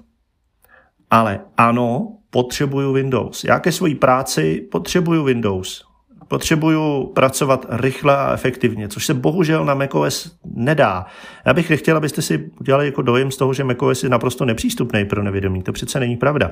ale 1.11 1.39
ano, 1.57 2.17
potřebuju 2.29 2.93
Windows. 2.93 3.43
Já 3.43 3.59
ke 3.59 3.71
své 3.71 3.95
práci 3.95 4.67
potřebuju 4.71 5.23
Windows. 5.23 5.89
Potřebuju 6.27 7.05
pracovat 7.05 7.65
rychle 7.69 8.17
a 8.17 8.33
efektivně, 8.33 8.87
což 8.87 9.05
se 9.05 9.13
bohužel 9.13 9.65
na 9.65 9.73
macOS 9.73 10.37
nedá. 10.45 11.05
Já 11.45 11.53
bych 11.53 11.69
nechtěl, 11.69 11.97
abyste 11.97 12.21
si 12.21 12.51
udělali 12.59 12.85
jako 12.85 13.01
dojem 13.01 13.31
z 13.31 13.37
toho, 13.37 13.53
že 13.53 13.63
macOS 13.63 14.03
je 14.03 14.09
naprosto 14.09 14.45
nepřístupný 14.45 15.05
pro 15.05 15.23
nevědomí. 15.23 15.63
To 15.63 15.71
přece 15.71 15.99
není 15.99 16.17
pravda. 16.17 16.51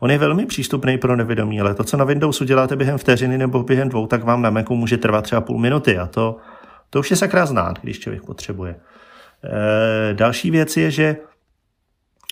On 0.00 0.10
je 0.10 0.18
velmi 0.18 0.46
přístupný 0.46 0.98
pro 0.98 1.16
nevědomí, 1.16 1.60
ale 1.60 1.74
to, 1.74 1.84
co 1.84 1.96
na 1.96 2.04
Windowsu 2.04 2.44
děláte 2.44 2.76
během 2.76 2.98
vteřiny 2.98 3.38
nebo 3.38 3.62
během 3.62 3.88
dvou, 3.88 4.06
tak 4.06 4.24
vám 4.24 4.42
na 4.42 4.50
Macu 4.50 4.74
může 4.74 4.96
trvat 4.96 5.24
třeba 5.24 5.40
půl 5.40 5.58
minuty 5.58 5.98
a 5.98 6.06
to, 6.06 6.36
to 6.90 7.00
už 7.00 7.10
je 7.10 7.16
sakra 7.16 7.46
znát, 7.46 7.78
když 7.82 8.00
člověk 8.00 8.24
potřebuje. 8.24 8.76
E, 9.44 10.14
další 10.14 10.50
věc 10.50 10.76
je, 10.76 10.90
že 10.90 11.16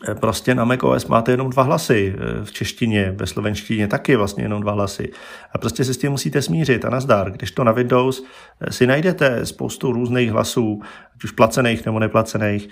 Eh, 0.08 0.14
prostě 0.14 0.54
na 0.54 0.64
macOS 0.64 1.06
máte 1.06 1.32
jenom 1.32 1.50
dva 1.50 1.62
hlasy, 1.62 2.14
eh, 2.16 2.44
v 2.44 2.52
češtině, 2.52 3.14
ve 3.16 3.26
slovenštině 3.26 3.88
taky 3.88 4.16
vlastně 4.16 4.44
jenom 4.44 4.62
dva 4.62 4.72
hlasy. 4.72 5.12
A 5.52 5.58
prostě 5.58 5.84
se 5.84 5.94
s 5.94 5.98
tím 5.98 6.10
musíte 6.10 6.42
smířit 6.42 6.84
a 6.84 6.90
nazdar. 6.90 7.32
Když 7.32 7.50
to 7.50 7.64
na 7.64 7.72
Windows 7.72 8.22
eh, 8.60 8.72
si 8.72 8.86
najdete 8.86 9.46
spoustu 9.46 9.92
různých 9.92 10.30
hlasů, 10.30 10.82
ať 11.14 11.24
už 11.24 11.30
placených 11.30 11.86
nebo 11.86 11.98
neplacených, 11.98 12.68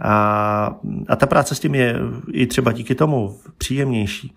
a, 0.00 0.76
a 1.08 1.16
ta 1.16 1.26
práce 1.26 1.54
s 1.54 1.60
tím 1.60 1.74
je 1.74 1.96
i 2.32 2.46
třeba 2.46 2.72
díky 2.72 2.94
tomu 2.94 3.38
příjemnější. 3.58 4.34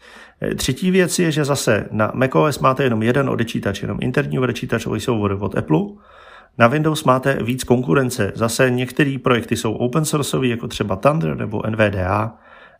Třetí 0.55 0.91
věc 0.91 1.19
je, 1.19 1.31
že 1.31 1.45
zase 1.45 1.87
na 1.91 2.11
macOS 2.13 2.59
máte 2.59 2.83
jenom 2.83 3.03
jeden 3.03 3.29
odečítač, 3.29 3.81
jenom 3.81 3.97
interní 4.01 4.39
odečítač 4.39 4.85
VoiceOver 4.85 5.37
od 5.39 5.57
Apple, 5.57 5.81
na 6.59 6.67
Windows 6.67 7.03
máte 7.03 7.43
víc 7.43 7.63
konkurence. 7.63 8.31
Zase 8.35 8.69
některé 8.69 9.15
projekty 9.23 9.55
jsou 9.57 9.73
open 9.73 10.05
sourceové, 10.05 10.47
jako 10.47 10.67
třeba 10.67 10.95
Thunder 10.95 11.35
nebo 11.37 11.61
NVDA. 11.69 12.35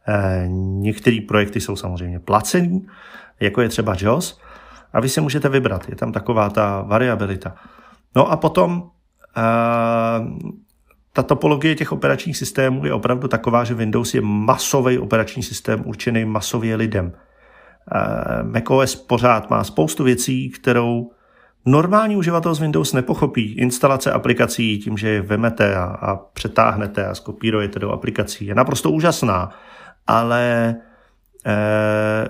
Eh, 0.08 0.48
některé 0.80 1.18
projekty 1.28 1.62
jsou 1.62 1.76
samozřejmě 1.76 2.20
placený, 2.20 2.88
jako 3.40 3.62
je 3.62 3.70
třeba 3.70 3.96
JAWS. 4.02 4.40
A 4.94 5.00
vy 5.00 5.10
si 5.10 5.22
můžete 5.22 5.50
vybrat, 5.50 5.90
je 5.90 5.96
tam 5.96 6.12
taková 6.12 6.50
ta 6.50 6.82
variabilita. 6.82 7.56
No 8.16 8.32
a 8.32 8.38
potom 8.38 8.90
eh, 9.38 9.42
ta 11.14 11.24
topologie 11.24 11.76
těch 11.76 11.92
operačních 11.92 12.38
systémů 12.38 12.86
je 12.86 12.94
opravdu 12.94 13.28
taková, 13.28 13.64
že 13.64 13.74
Windows 13.74 14.14
je 14.14 14.22
masový 14.22 14.98
operační 14.98 15.44
systém 15.44 15.84
určený 15.86 16.26
masově 16.26 16.76
lidem. 16.76 17.12
Eh, 17.96 18.44
macOS 18.44 18.96
pořád 18.96 19.50
má 19.50 19.64
spoustu 19.64 20.04
věcí, 20.04 20.50
kterou 20.50 21.12
Normální 21.66 22.16
uživatel 22.16 22.56
z 22.56 22.60
Windows 22.60 22.94
nepochopí 22.94 23.54
instalace 23.54 24.12
aplikací 24.12 24.80
tím, 24.80 24.98
že 24.98 25.10
je 25.10 25.22
vemete 25.22 25.76
a, 25.76 25.84
a 25.84 26.16
přetáhnete 26.16 27.06
a 27.06 27.16
skopírujete 27.16 27.80
do 27.80 27.92
aplikací. 27.92 28.46
Je 28.46 28.56
naprosto 28.56 28.92
úžasná, 28.92 29.50
ale 30.08 30.76
eh, 31.46 32.28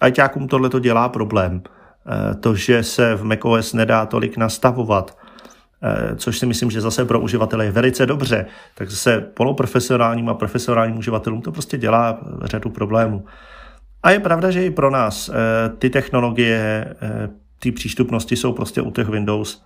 ajťákům 0.00 0.48
tohle 0.48 0.68
to 0.68 0.78
dělá 0.78 1.08
problém. 1.08 1.62
Eh, 2.06 2.34
to, 2.34 2.54
že 2.54 2.82
se 2.82 3.14
v 3.14 3.24
macOS 3.24 3.72
nedá 3.72 4.06
tolik 4.06 4.36
nastavovat, 4.36 5.18
eh, 5.82 6.16
což 6.16 6.38
si 6.38 6.46
myslím, 6.46 6.70
že 6.70 6.80
zase 6.80 7.04
pro 7.04 7.20
uživatele 7.20 7.64
je 7.64 7.70
velice 7.70 8.06
dobře, 8.06 8.46
tak 8.74 8.90
zase 8.90 9.20
poloprofesionálním 9.20 10.28
a 10.28 10.34
profesionálním 10.34 10.98
uživatelům 10.98 11.42
to 11.42 11.52
prostě 11.52 11.78
dělá 11.78 12.20
řadu 12.42 12.70
problémů. 12.70 13.24
A 14.02 14.10
je 14.10 14.20
pravda, 14.20 14.50
že 14.50 14.64
i 14.64 14.70
pro 14.70 14.90
nás 14.90 15.28
eh, 15.28 15.32
ty 15.78 15.90
technologie 15.90 16.86
eh, 17.02 17.28
ty 17.58 17.72
přístupnosti 17.72 18.36
jsou 18.36 18.52
prostě 18.52 18.82
u 18.82 18.90
těch 18.90 19.08
Windows 19.08 19.64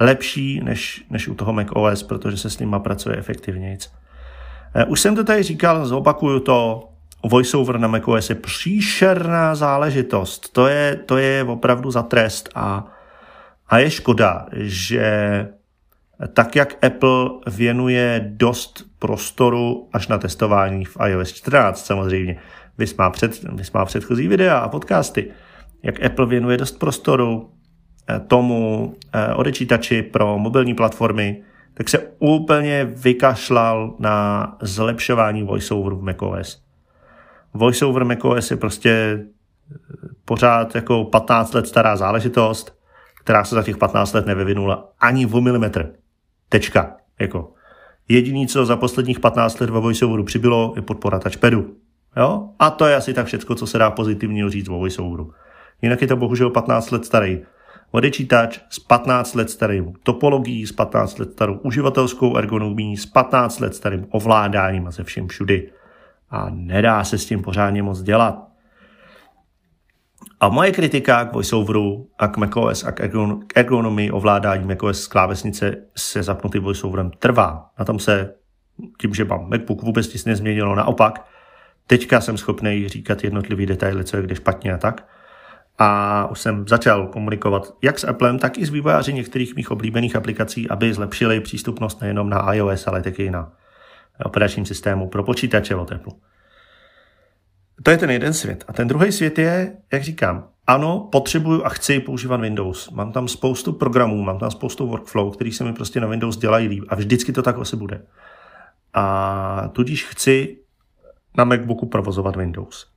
lepší 0.00 0.60
než, 0.64 1.04
než 1.10 1.28
u 1.28 1.34
toho 1.34 1.52
Mac 1.52 1.68
OS, 1.74 2.02
protože 2.02 2.36
se 2.36 2.50
s 2.50 2.58
nima 2.58 2.78
pracuje 2.78 3.16
efektivněji. 3.16 3.78
Eh, 4.74 4.84
už 4.84 5.00
jsem 5.00 5.16
to 5.16 5.24
tady 5.24 5.42
říkal, 5.42 5.86
zopakuju 5.86 6.40
to, 6.40 6.88
voiceover 7.24 7.78
na 7.78 7.88
macOS 7.88 8.30
je 8.30 8.36
příšerná 8.36 9.54
záležitost. 9.54 10.52
To 10.52 10.66
je, 10.66 10.96
to 10.96 11.16
je 11.16 11.44
opravdu 11.44 11.90
za 11.90 12.02
trest 12.02 12.48
a, 12.54 12.86
a 13.68 13.78
je 13.78 13.90
škoda, 13.90 14.46
že 14.52 15.48
tak 16.32 16.56
jak 16.56 16.84
Apple 16.84 17.30
věnuje 17.46 18.24
dost 18.26 18.84
prostoru 18.98 19.88
až 19.92 20.08
na 20.08 20.18
testování 20.18 20.84
v 20.84 20.96
iOS 21.06 21.32
14 21.32 21.86
samozřejmě, 21.86 22.36
vys 22.78 22.96
má, 22.96 23.10
před, 23.10 23.42
vys 23.42 23.72
má 23.72 23.84
předchozí 23.84 24.28
videa 24.28 24.58
a 24.58 24.68
podcasty, 24.68 25.30
jak 25.82 26.04
Apple 26.04 26.26
věnuje 26.26 26.56
dost 26.56 26.78
prostoru 26.78 27.50
eh, 28.08 28.20
tomu 28.20 28.94
eh, 29.12 29.34
odečítači 29.34 30.02
pro 30.02 30.38
mobilní 30.38 30.74
platformy, 30.74 31.42
tak 31.74 31.88
se 31.88 31.98
úplně 32.18 32.84
vykašlal 32.84 33.94
na 33.98 34.56
zlepšování 34.62 35.42
voiceoveru 35.42 35.96
v 35.96 36.02
macOS. 36.02 36.62
Voiceover 37.54 38.04
macOS 38.04 38.50
je 38.50 38.56
prostě 38.56 38.90
eh, 38.90 39.74
pořád 40.24 40.74
jako 40.74 41.04
15 41.04 41.54
let 41.54 41.66
stará 41.66 41.96
záležitost, 41.96 42.78
která 43.20 43.44
se 43.44 43.54
za 43.54 43.62
těch 43.62 43.76
15 43.76 44.12
let 44.12 44.26
nevyvinula 44.26 44.92
ani 45.00 45.26
o 45.26 45.40
milimetr. 45.40 45.92
Tečka. 46.48 46.96
Jako. 47.20 47.52
Jediný, 48.08 48.46
co 48.46 48.66
za 48.66 48.76
posledních 48.76 49.20
15 49.20 49.60
let 49.60 49.70
ve 49.70 49.80
voiceoveru 49.80 50.24
přibylo, 50.24 50.72
je 50.76 50.82
podpora 50.82 51.18
touchpadu. 51.18 51.76
Jo? 52.16 52.48
A 52.58 52.70
to 52.70 52.86
je 52.86 52.96
asi 52.96 53.14
tak 53.14 53.26
všechno, 53.26 53.54
co 53.54 53.66
se 53.66 53.78
dá 53.78 53.90
pozitivního 53.90 54.50
říct 54.50 54.68
o 54.68 54.72
voiceoveru. 54.72 55.32
Jinak 55.82 56.02
je 56.02 56.08
to 56.08 56.16
bohužel 56.16 56.50
15 56.50 56.90
let 56.90 57.04
starý. 57.04 57.42
Odečítač 57.90 58.60
s 58.70 58.78
15 58.78 59.34
let 59.34 59.50
starým 59.50 59.92
topologií, 60.02 60.66
s 60.66 60.72
15 60.72 61.18
let 61.18 61.32
starou 61.32 61.54
uživatelskou 61.54 62.36
ergonomií, 62.36 62.96
s 62.96 63.06
15 63.06 63.60
let 63.60 63.74
starým 63.74 64.06
ovládáním 64.10 64.86
a 64.86 64.92
se 64.92 65.04
vším 65.04 65.28
všudy. 65.28 65.70
A 66.30 66.50
nedá 66.50 67.04
se 67.04 67.18
s 67.18 67.26
tím 67.26 67.42
pořádně 67.42 67.82
moc 67.82 68.02
dělat. 68.02 68.48
A 70.40 70.48
moje 70.48 70.72
kritika 70.72 71.24
k 71.24 71.32
VoiceOveru 71.32 72.08
a 72.18 72.28
k 72.28 72.36
macOS 72.36 72.84
a 72.84 72.92
k 72.92 73.00
ergonomii 73.54 74.10
ovládání 74.10 74.66
macOS 74.66 75.02
z 75.02 75.06
klávesnice 75.06 75.76
se 75.96 76.22
zapnutý 76.22 76.58
VoiceOverem 76.58 77.10
trvá. 77.18 77.70
Na 77.78 77.84
tom 77.84 77.98
se 77.98 78.34
tím, 79.00 79.14
že 79.14 79.24
mám 79.24 79.50
MacBook, 79.50 79.82
vůbec 79.82 80.12
nic 80.12 80.24
nezměnilo. 80.24 80.74
Naopak, 80.74 81.26
teďka 81.86 82.20
jsem 82.20 82.38
schopný 82.38 82.88
říkat 82.88 83.24
jednotlivý 83.24 83.66
detaily, 83.66 84.04
co 84.04 84.16
je 84.16 84.22
kde 84.22 84.34
špatně 84.34 84.74
a 84.74 84.78
tak 84.78 85.06
a 85.78 86.26
už 86.30 86.40
jsem 86.40 86.68
začal 86.68 87.06
komunikovat 87.06 87.74
jak 87.82 87.98
s 87.98 88.04
Applem, 88.04 88.38
tak 88.38 88.58
i 88.58 88.66
s 88.66 88.70
vývojáři 88.70 89.12
některých 89.12 89.56
mých 89.56 89.70
oblíbených 89.70 90.16
aplikací, 90.16 90.68
aby 90.68 90.94
zlepšili 90.94 91.40
přístupnost 91.40 92.00
nejenom 92.00 92.30
na 92.30 92.54
iOS, 92.54 92.86
ale 92.86 93.02
taky 93.02 93.30
na 93.30 93.52
operačním 94.24 94.66
systému 94.66 95.08
pro 95.08 95.24
počítače 95.24 95.74
od 95.74 95.92
Apple. 95.92 96.12
To 97.82 97.90
je 97.90 97.96
ten 97.96 98.10
jeden 98.10 98.32
svět. 98.32 98.64
A 98.68 98.72
ten 98.72 98.88
druhý 98.88 99.12
svět 99.12 99.38
je, 99.38 99.76
jak 99.92 100.02
říkám, 100.02 100.48
ano, 100.66 101.08
potřebuju 101.12 101.64
a 101.64 101.68
chci 101.68 102.00
používat 102.00 102.40
Windows. 102.40 102.90
Mám 102.90 103.12
tam 103.12 103.28
spoustu 103.28 103.72
programů, 103.72 104.22
mám 104.22 104.38
tam 104.38 104.50
spoustu 104.50 104.86
workflow, 104.86 105.34
který 105.34 105.52
se 105.52 105.64
mi 105.64 105.72
prostě 105.72 106.00
na 106.00 106.06
Windows 106.06 106.36
dělají 106.36 106.68
líp 106.68 106.84
a 106.88 106.94
vždycky 106.94 107.32
to 107.32 107.42
tak 107.42 107.58
asi 107.58 107.76
bude. 107.76 108.02
A 108.94 109.68
tudíž 109.72 110.04
chci 110.04 110.58
na 111.36 111.44
MacBooku 111.44 111.86
provozovat 111.86 112.36
Windows. 112.36 112.91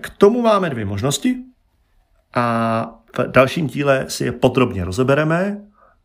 K 0.00 0.10
tomu 0.10 0.42
máme 0.42 0.70
dvě 0.70 0.84
možnosti 0.84 1.36
a 2.34 2.94
v 3.18 3.30
dalším 3.30 3.66
díle 3.66 4.04
si 4.08 4.24
je 4.24 4.32
podrobně 4.32 4.84
rozebereme. 4.84 5.60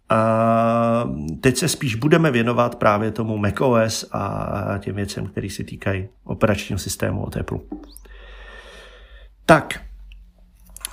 A 0.09 1.09
teď 1.41 1.57
se 1.57 1.67
spíš 1.67 1.95
budeme 1.95 2.31
věnovat 2.31 2.75
právě 2.75 3.11
tomu 3.11 3.37
macOS 3.37 4.09
a 4.11 4.77
těm 4.79 4.95
věcem, 4.95 5.27
které 5.27 5.49
se 5.49 5.63
týkají 5.63 6.07
operačního 6.23 6.79
systému 6.79 7.23
od 7.23 7.37
Apple. 7.37 7.59
Tak, 9.45 9.81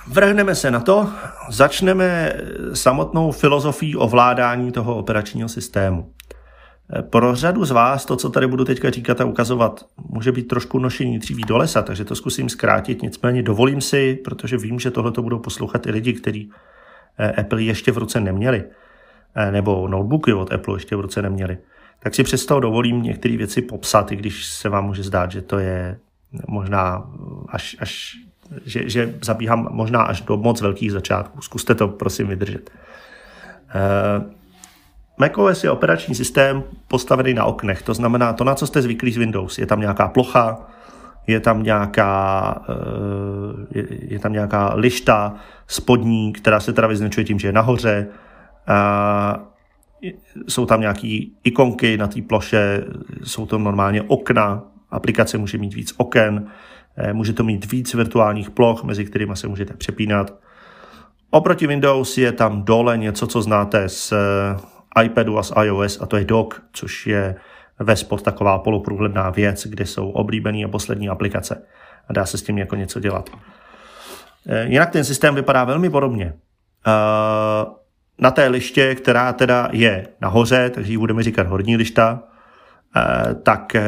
vrhneme 0.07 0.55
se 0.55 0.71
na 0.71 0.79
to, 0.79 1.09
začneme 1.49 2.33
samotnou 2.73 3.31
filozofií 3.31 3.95
ovládání 3.95 4.71
toho 4.71 4.95
operačního 4.95 5.49
systému. 5.49 6.13
Pro 7.01 7.35
řadu 7.35 7.65
z 7.65 7.71
vás 7.71 8.05
to, 8.05 8.15
co 8.15 8.29
tady 8.29 8.47
budu 8.47 8.65
teďka 8.65 8.89
říkat 8.89 9.21
a 9.21 9.25
ukazovat, 9.25 9.85
může 10.09 10.31
být 10.31 10.47
trošku 10.47 10.79
nošení 10.79 11.19
dříví 11.19 11.43
do 11.43 11.57
lesa, 11.57 11.81
takže 11.81 12.05
to 12.05 12.15
zkusím 12.15 12.49
zkrátit, 12.49 13.01
nicméně 13.01 13.43
dovolím 13.43 13.81
si, 13.81 14.15
protože 14.23 14.57
vím, 14.57 14.79
že 14.79 14.91
tohle 14.91 15.11
budou 15.21 15.39
poslouchat 15.39 15.87
i 15.87 15.91
lidi, 15.91 16.13
kteří 16.13 16.51
eh, 17.17 17.31
Apple 17.31 17.63
ještě 17.63 17.91
v 17.91 17.97
ruce 17.97 18.19
neměli, 18.19 18.63
eh, 19.35 19.51
nebo 19.51 19.87
notebooky 19.87 20.33
od 20.33 20.53
Apple 20.53 20.75
ještě 20.75 20.95
v 20.95 20.99
ruce 20.99 21.21
neměli. 21.21 21.57
Tak 21.99 22.15
si 22.15 22.23
přesto 22.23 22.59
dovolím 22.59 23.01
některé 23.01 23.37
věci 23.37 23.61
popsat, 23.61 24.11
i 24.11 24.15
když 24.15 24.45
se 24.45 24.69
vám 24.69 24.85
může 24.85 25.03
zdát, 25.03 25.31
že 25.31 25.41
to 25.41 25.59
je 25.59 25.97
možná 26.47 27.11
až, 27.49 27.77
až 27.79 28.15
že, 28.65 28.89
že 28.89 29.13
zabíhám 29.23 29.67
možná 29.71 30.01
až 30.01 30.21
do 30.21 30.37
moc 30.37 30.61
velkých 30.61 30.91
začátků. 30.91 31.41
Zkuste 31.41 31.75
to 31.75 31.87
prosím 31.87 32.27
vydržet. 32.27 32.69
Uh, 33.75 34.42
macOS 35.17 35.63
je 35.63 35.71
operační 35.71 36.15
systém 36.15 36.63
postavený 36.87 37.33
na 37.33 37.45
oknech, 37.45 37.81
to 37.81 37.93
znamená 37.93 38.33
to, 38.33 38.43
na 38.43 38.55
co 38.55 38.67
jste 38.67 38.81
zvyklí 38.81 39.11
z 39.11 39.17
Windows. 39.17 39.57
Je 39.57 39.65
tam 39.65 39.79
nějaká 39.79 40.07
plocha, 40.07 40.57
je 41.27 41.39
tam 41.39 41.63
nějaká, 41.63 42.61
je, 43.71 43.87
je 43.89 44.19
tam 44.19 44.33
nějaká 44.33 44.73
lišta 44.75 45.33
spodní, 45.67 46.33
která 46.33 46.59
se 46.59 46.73
teda 46.73 46.87
vyznačuje 46.87 47.23
tím, 47.23 47.39
že 47.39 47.47
je 47.47 47.51
nahoře. 47.51 48.07
Jsou 50.47 50.65
tam 50.65 50.81
nějaké 50.81 51.19
ikonky 51.43 51.97
na 51.97 52.07
té 52.07 52.21
ploše, 52.21 52.83
jsou 53.23 53.45
to 53.45 53.57
normálně 53.57 54.01
okna, 54.01 54.61
aplikace 54.91 55.37
může 55.37 55.57
mít 55.57 55.73
víc 55.73 55.93
oken, 55.97 56.47
eh, 56.97 57.13
může 57.13 57.33
to 57.33 57.43
mít 57.43 57.71
víc 57.71 57.93
virtuálních 57.93 58.51
ploch, 58.51 58.83
mezi 58.83 59.05
kterými 59.05 59.35
se 59.35 59.47
můžete 59.47 59.73
přepínat. 59.73 60.33
Oproti 61.29 61.67
Windows 61.67 62.17
je 62.17 62.31
tam 62.31 62.63
dole 62.63 62.97
něco, 62.97 63.27
co 63.27 63.41
znáte 63.41 63.89
z 63.89 64.11
eh, 64.11 64.17
iPadu 65.03 65.37
a 65.37 65.43
z 65.43 65.53
iOS, 65.63 66.01
a 66.01 66.05
to 66.05 66.17
je 66.17 66.25
Dock, 66.25 66.61
což 66.73 67.07
je 67.07 67.35
ve 67.79 67.95
spod 67.95 68.21
taková 68.21 68.59
poloprůhledná 68.59 69.29
věc, 69.29 69.67
kde 69.67 69.85
jsou 69.85 70.09
oblíbené 70.09 70.65
a 70.65 70.67
poslední 70.67 71.09
aplikace. 71.09 71.65
A 72.07 72.13
dá 72.13 72.25
se 72.25 72.37
s 72.37 72.43
tím 72.43 72.57
jako 72.57 72.75
něco 72.75 72.99
dělat. 72.99 73.29
Eh, 74.47 74.65
jinak 74.67 74.89
ten 74.89 75.03
systém 75.03 75.35
vypadá 75.35 75.63
velmi 75.63 75.89
podobně. 75.89 76.33
Na 78.19 78.31
té 78.31 78.47
liště, 78.47 78.95
která 78.95 79.33
teda 79.33 79.69
je 79.71 80.07
nahoře, 80.21 80.69
takže 80.69 80.91
ji 80.91 80.97
budeme 80.97 81.23
říkat 81.23 81.47
horní 81.47 81.77
lišta, 81.77 82.23
Eh, 82.95 83.35
tak 83.43 83.75
eh, 83.75 83.83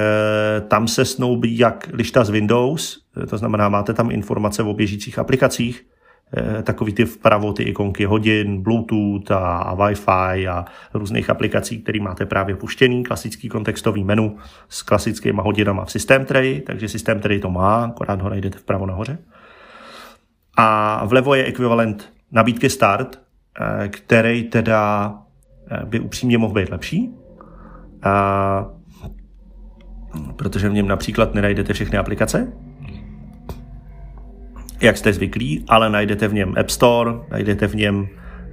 tam 0.67 0.87
se 0.87 1.05
snoubí 1.05 1.57
jak 1.57 1.89
lišta 1.93 2.23
z 2.23 2.29
Windows, 2.29 2.97
eh, 3.23 3.25
to 3.25 3.37
znamená, 3.37 3.69
máte 3.69 3.93
tam 3.93 4.11
informace 4.11 4.63
o 4.63 4.73
běžících 4.73 5.19
aplikacích, 5.19 5.87
takový 6.63 6.93
ty 6.93 7.05
vpravo 7.05 7.53
ty 7.53 7.63
ikonky 7.63 8.05
hodin, 8.05 8.61
Bluetooth 8.61 9.31
a, 9.31 9.57
a 9.57 9.75
Wi-Fi 9.75 10.51
a 10.51 10.65
různých 10.93 11.29
aplikací, 11.29 11.81
které 11.81 11.99
máte 11.99 12.25
právě 12.25 12.55
puštěný, 12.55 13.03
klasický 13.03 13.49
kontextový 13.49 14.03
menu 14.03 14.37
s 14.69 14.81
klasickými 14.81 15.41
hodinama 15.43 15.85
v 15.85 15.91
systém 15.91 16.25
tray, 16.25 16.61
takže 16.61 16.89
systém 16.89 17.19
tray 17.19 17.39
to 17.39 17.49
má, 17.49 17.85
akorát 17.85 18.21
ho 18.21 18.29
najdete 18.29 18.57
vpravo 18.57 18.85
nahoře. 18.85 19.17
A 20.57 21.05
vlevo 21.05 21.35
je 21.35 21.45
ekvivalent 21.45 22.13
nabídky 22.31 22.69
Start, 22.69 23.19
který 23.87 24.43
teda 24.43 25.13
by 25.85 25.99
upřímně 25.99 26.37
mohl 26.37 26.53
být 26.53 26.69
lepší. 26.69 27.13
A 28.03 28.65
protože 30.35 30.69
v 30.69 30.73
něm 30.73 30.87
například 30.87 31.33
nenajdete 31.33 31.73
všechny 31.73 31.97
aplikace, 31.97 32.53
jak 34.81 34.97
jste 34.97 35.13
zvyklí, 35.13 35.65
ale 35.67 35.89
najdete 35.89 36.27
v 36.27 36.33
něm 36.33 36.53
App 36.59 36.69
Store, 36.69 37.11
najdete 37.31 37.67
v 37.67 37.75
něm 37.75 38.07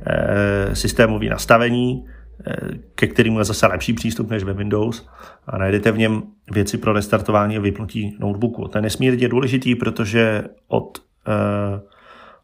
e, 0.07 0.77
systémové 0.77 1.27
nastavení, 1.27 2.07
e, 2.47 2.57
ke 2.95 3.07
kterému 3.07 3.39
je 3.39 3.45
zase 3.45 3.67
lepší 3.67 3.93
přístup 3.93 4.31
než 4.31 4.43
ve 4.43 4.53
Windows 4.53 5.09
a 5.47 5.59
najdete 5.59 5.93
v 5.93 5.99
něm 5.99 6.23
věci 6.51 6.79
pro 6.79 6.93
restartování 6.93 7.57
a 7.57 7.61
vypnutí 7.61 8.17
notebooku. 8.21 8.69
To 8.69 8.79
je 8.79 8.83
nesmírně 8.83 9.29
důležitý, 9.29 9.75
protože 9.75 10.45
od, 10.69 10.99
e, 11.29 11.81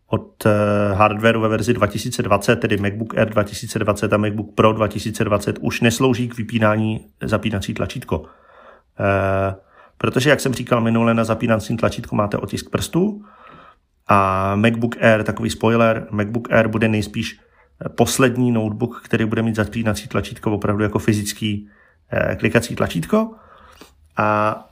od 0.06 0.47
hardwareu 0.94 1.40
ve 1.40 1.49
verzi 1.49 1.75
2020, 1.75 2.56
tedy 2.56 2.76
MacBook 2.76 3.18
Air 3.18 3.28
2020 3.28 4.12
a 4.12 4.16
MacBook 4.16 4.54
Pro 4.54 4.73
2020 4.73 5.58
už 5.61 5.80
neslouží 5.80 6.28
k 6.28 6.37
vypínání 6.37 7.06
zapínací 7.23 7.75
tlačítko. 7.75 8.25
Eh, 9.00 9.54
protože, 9.99 10.30
jak 10.30 10.40
jsem 10.40 10.54
říkal 10.54 10.80
minule, 10.80 11.14
na 11.14 11.25
zapínacím 11.25 11.76
tlačítku 11.76 12.16
máte 12.16 12.37
otisk 12.37 12.70
prstů 12.70 13.25
a 14.09 14.53
MacBook 14.57 14.97
Air, 15.00 15.25
takový 15.25 15.50
spoiler, 15.50 16.07
MacBook 16.11 16.53
Air 16.53 16.69
bude 16.69 16.88
nejspíš 16.88 17.41
eh, 17.41 17.88
poslední 17.88 18.53
notebook, 18.53 19.00
který 19.05 19.25
bude 19.25 19.43
mít 19.43 19.57
zapínací 19.57 20.09
tlačítko 20.09 20.53
opravdu 20.53 20.83
jako 20.83 20.99
fyzický 20.99 21.69
eh, 22.12 22.37
klikací 22.37 22.77
tlačítko 22.77 23.35
a 24.17 24.65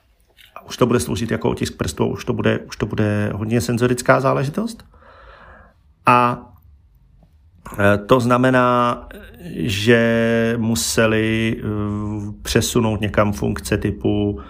už 0.66 0.76
to 0.76 0.86
bude 0.86 1.00
sloužit 1.00 1.30
jako 1.30 1.50
otisk 1.50 1.76
prstů, 1.76 2.06
už 2.06 2.24
to 2.24 2.32
bude, 2.32 2.58
už 2.58 2.76
to 2.76 2.86
bude 2.86 3.30
hodně 3.34 3.60
senzorická 3.60 4.20
záležitost. 4.20 4.84
A 6.06 6.46
to 8.06 8.20
znamená, 8.20 9.08
že 9.54 10.54
museli 10.58 11.56
eh, 11.58 11.62
přesunout 12.42 13.00
někam 13.00 13.32
funkce 13.32 13.78
typu, 13.78 14.40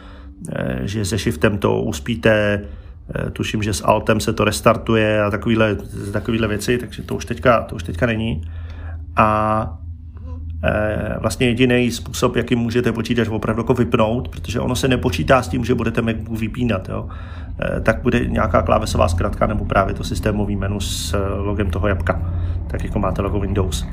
eh, 0.53 0.81
že 0.83 1.05
se 1.05 1.19
shiftem 1.19 1.59
to 1.59 1.83
uspíte, 1.83 2.31
eh, 2.31 2.69
tuším, 3.33 3.63
že 3.63 3.75
s 3.75 3.85
altem 3.85 4.21
se 4.21 4.33
to 4.33 4.45
restartuje 4.45 5.23
a 5.23 5.31
takovýhle, 5.31 5.77
takovýhle 6.13 6.49
věci, 6.49 6.79
takže 6.79 7.03
to 7.03 7.15
už 7.15 7.25
teďka, 7.25 7.63
to 7.63 7.77
už 7.77 7.83
teďka 7.83 8.07
není. 8.07 8.43
A 9.17 9.79
vlastně 11.21 11.47
jediný 11.47 11.91
způsob, 11.91 12.37
jakým 12.37 12.59
můžete 12.59 12.93
počítač 12.93 13.29
opravdu 13.29 13.61
jako 13.61 13.75
vypnout, 13.75 14.29
protože 14.29 14.61
ono 14.61 14.77
se 14.77 14.89
nepočítá 14.89 15.43
s 15.43 15.49
tím, 15.49 15.65
že 15.65 15.75
budete 15.75 16.03
MacBook 16.03 16.39
vypínat, 16.39 16.89
jo, 16.89 17.09
tak 17.83 18.03
bude 18.03 18.25
nějaká 18.25 18.63
klávesová 18.63 19.09
zkratka 19.09 19.47
nebo 19.47 19.65
právě 19.65 19.95
to 19.95 20.05
systémový 20.05 20.57
menu 20.57 20.81
s 20.81 21.17
logem 21.37 21.71
toho 21.71 21.89
jabka, 21.89 22.23
tak 22.67 22.85
jako 22.85 22.99
máte 22.99 23.23
logo 23.23 23.41
Windows. 23.41 23.87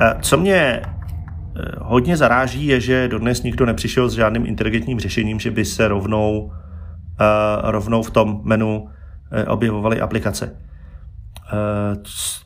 Eh, 0.00 0.14
co 0.20 0.36
mě 0.36 0.54
eh, 0.54 0.82
hodně 1.78 2.16
zaráží, 2.16 2.66
je, 2.66 2.80
že 2.80 3.08
dodnes 3.08 3.42
nikdo 3.42 3.66
nepřišel 3.66 4.08
s 4.08 4.14
žádným 4.14 4.46
inteligentním 4.46 5.00
řešením, 5.00 5.40
že 5.40 5.50
by 5.50 5.64
se 5.64 5.88
rovnou, 5.88 6.52
eh, 6.52 6.67
rovnou 7.62 8.02
v 8.02 8.10
tom 8.10 8.40
menu 8.44 8.88
objevovaly 9.46 10.00
aplikace. 10.00 10.56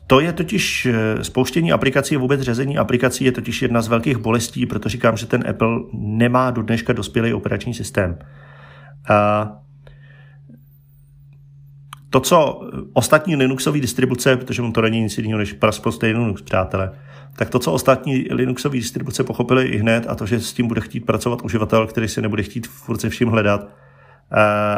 To 0.07 0.19
je 0.19 0.33
totiž 0.33 0.87
spouštění 1.21 1.71
aplikací 1.71 2.15
a 2.15 2.19
vůbec 2.19 2.41
řezení 2.41 2.77
aplikací 2.77 3.25
je 3.25 3.31
totiž 3.31 3.61
jedna 3.61 3.81
z 3.81 3.87
velkých 3.87 4.17
bolestí, 4.17 4.65
proto 4.65 4.89
říkám, 4.89 5.17
že 5.17 5.25
ten 5.25 5.43
Apple 5.49 5.79
nemá 5.93 6.51
do 6.51 6.61
dneška 6.61 6.93
dospělý 6.93 7.33
operační 7.33 7.73
systém. 7.73 8.17
To, 12.09 12.19
co 12.19 12.61
ostatní 12.93 13.35
Linuxové 13.35 13.79
distribuce, 13.79 14.37
protože 14.37 14.61
on 14.61 14.73
to 14.73 14.81
není 14.81 15.01
nic 15.01 15.17
jiného 15.17 15.37
než 15.37 15.53
prasprostý 15.53 16.05
Linux, 16.05 16.41
přátelé, 16.41 16.91
tak 17.35 17.49
to, 17.49 17.59
co 17.59 17.71
ostatní 17.71 18.27
Linuxové 18.31 18.75
distribuce 18.75 19.23
pochopili 19.23 19.65
i 19.65 19.77
hned, 19.77 20.05
a 20.07 20.15
to, 20.15 20.25
že 20.25 20.39
s 20.39 20.53
tím 20.53 20.67
bude 20.67 20.81
chtít 20.81 21.05
pracovat 21.05 21.41
uživatel, 21.43 21.87
který 21.87 22.07
se 22.07 22.21
nebude 22.21 22.43
chtít 22.43 22.67
furt 22.67 23.01
se 23.01 23.09
vším 23.09 23.29
hledat, 23.29 23.67
eh, 23.67 23.82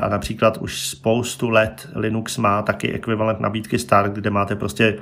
a 0.02 0.10
například 0.10 0.58
už 0.58 0.88
spoustu 0.88 1.50
let 1.50 1.90
Linux 1.96 2.38
má 2.38 2.62
taky 2.62 2.94
ekvivalent 2.94 3.40
nabídky 3.40 3.80
Start, 3.80 4.14
kde 4.14 4.30
máte 4.30 4.56
prostě 4.56 4.98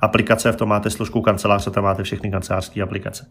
aplikace, 0.00 0.52
v 0.52 0.56
tom 0.56 0.68
máte 0.68 0.90
složku 0.90 1.20
kanceláře, 1.20 1.70
tam 1.70 1.84
máte 1.84 2.02
všechny 2.02 2.30
kancelářské 2.30 2.82
aplikace. 2.82 3.26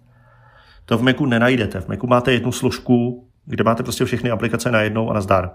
To 0.86 0.98
v 0.98 1.02
Macu 1.02 1.26
nenajdete. 1.26 1.82
V 1.82 1.88
Macu 1.88 2.08
máte 2.08 2.34
jednu 2.34 2.52
složku, 2.52 3.28
kde 3.46 3.64
máte 3.64 3.84
prostě 3.84 4.06
všechny 4.06 4.32
aplikace 4.32 4.72
najednou 4.72 5.10
a 5.10 5.14
nazdar. 5.14 5.52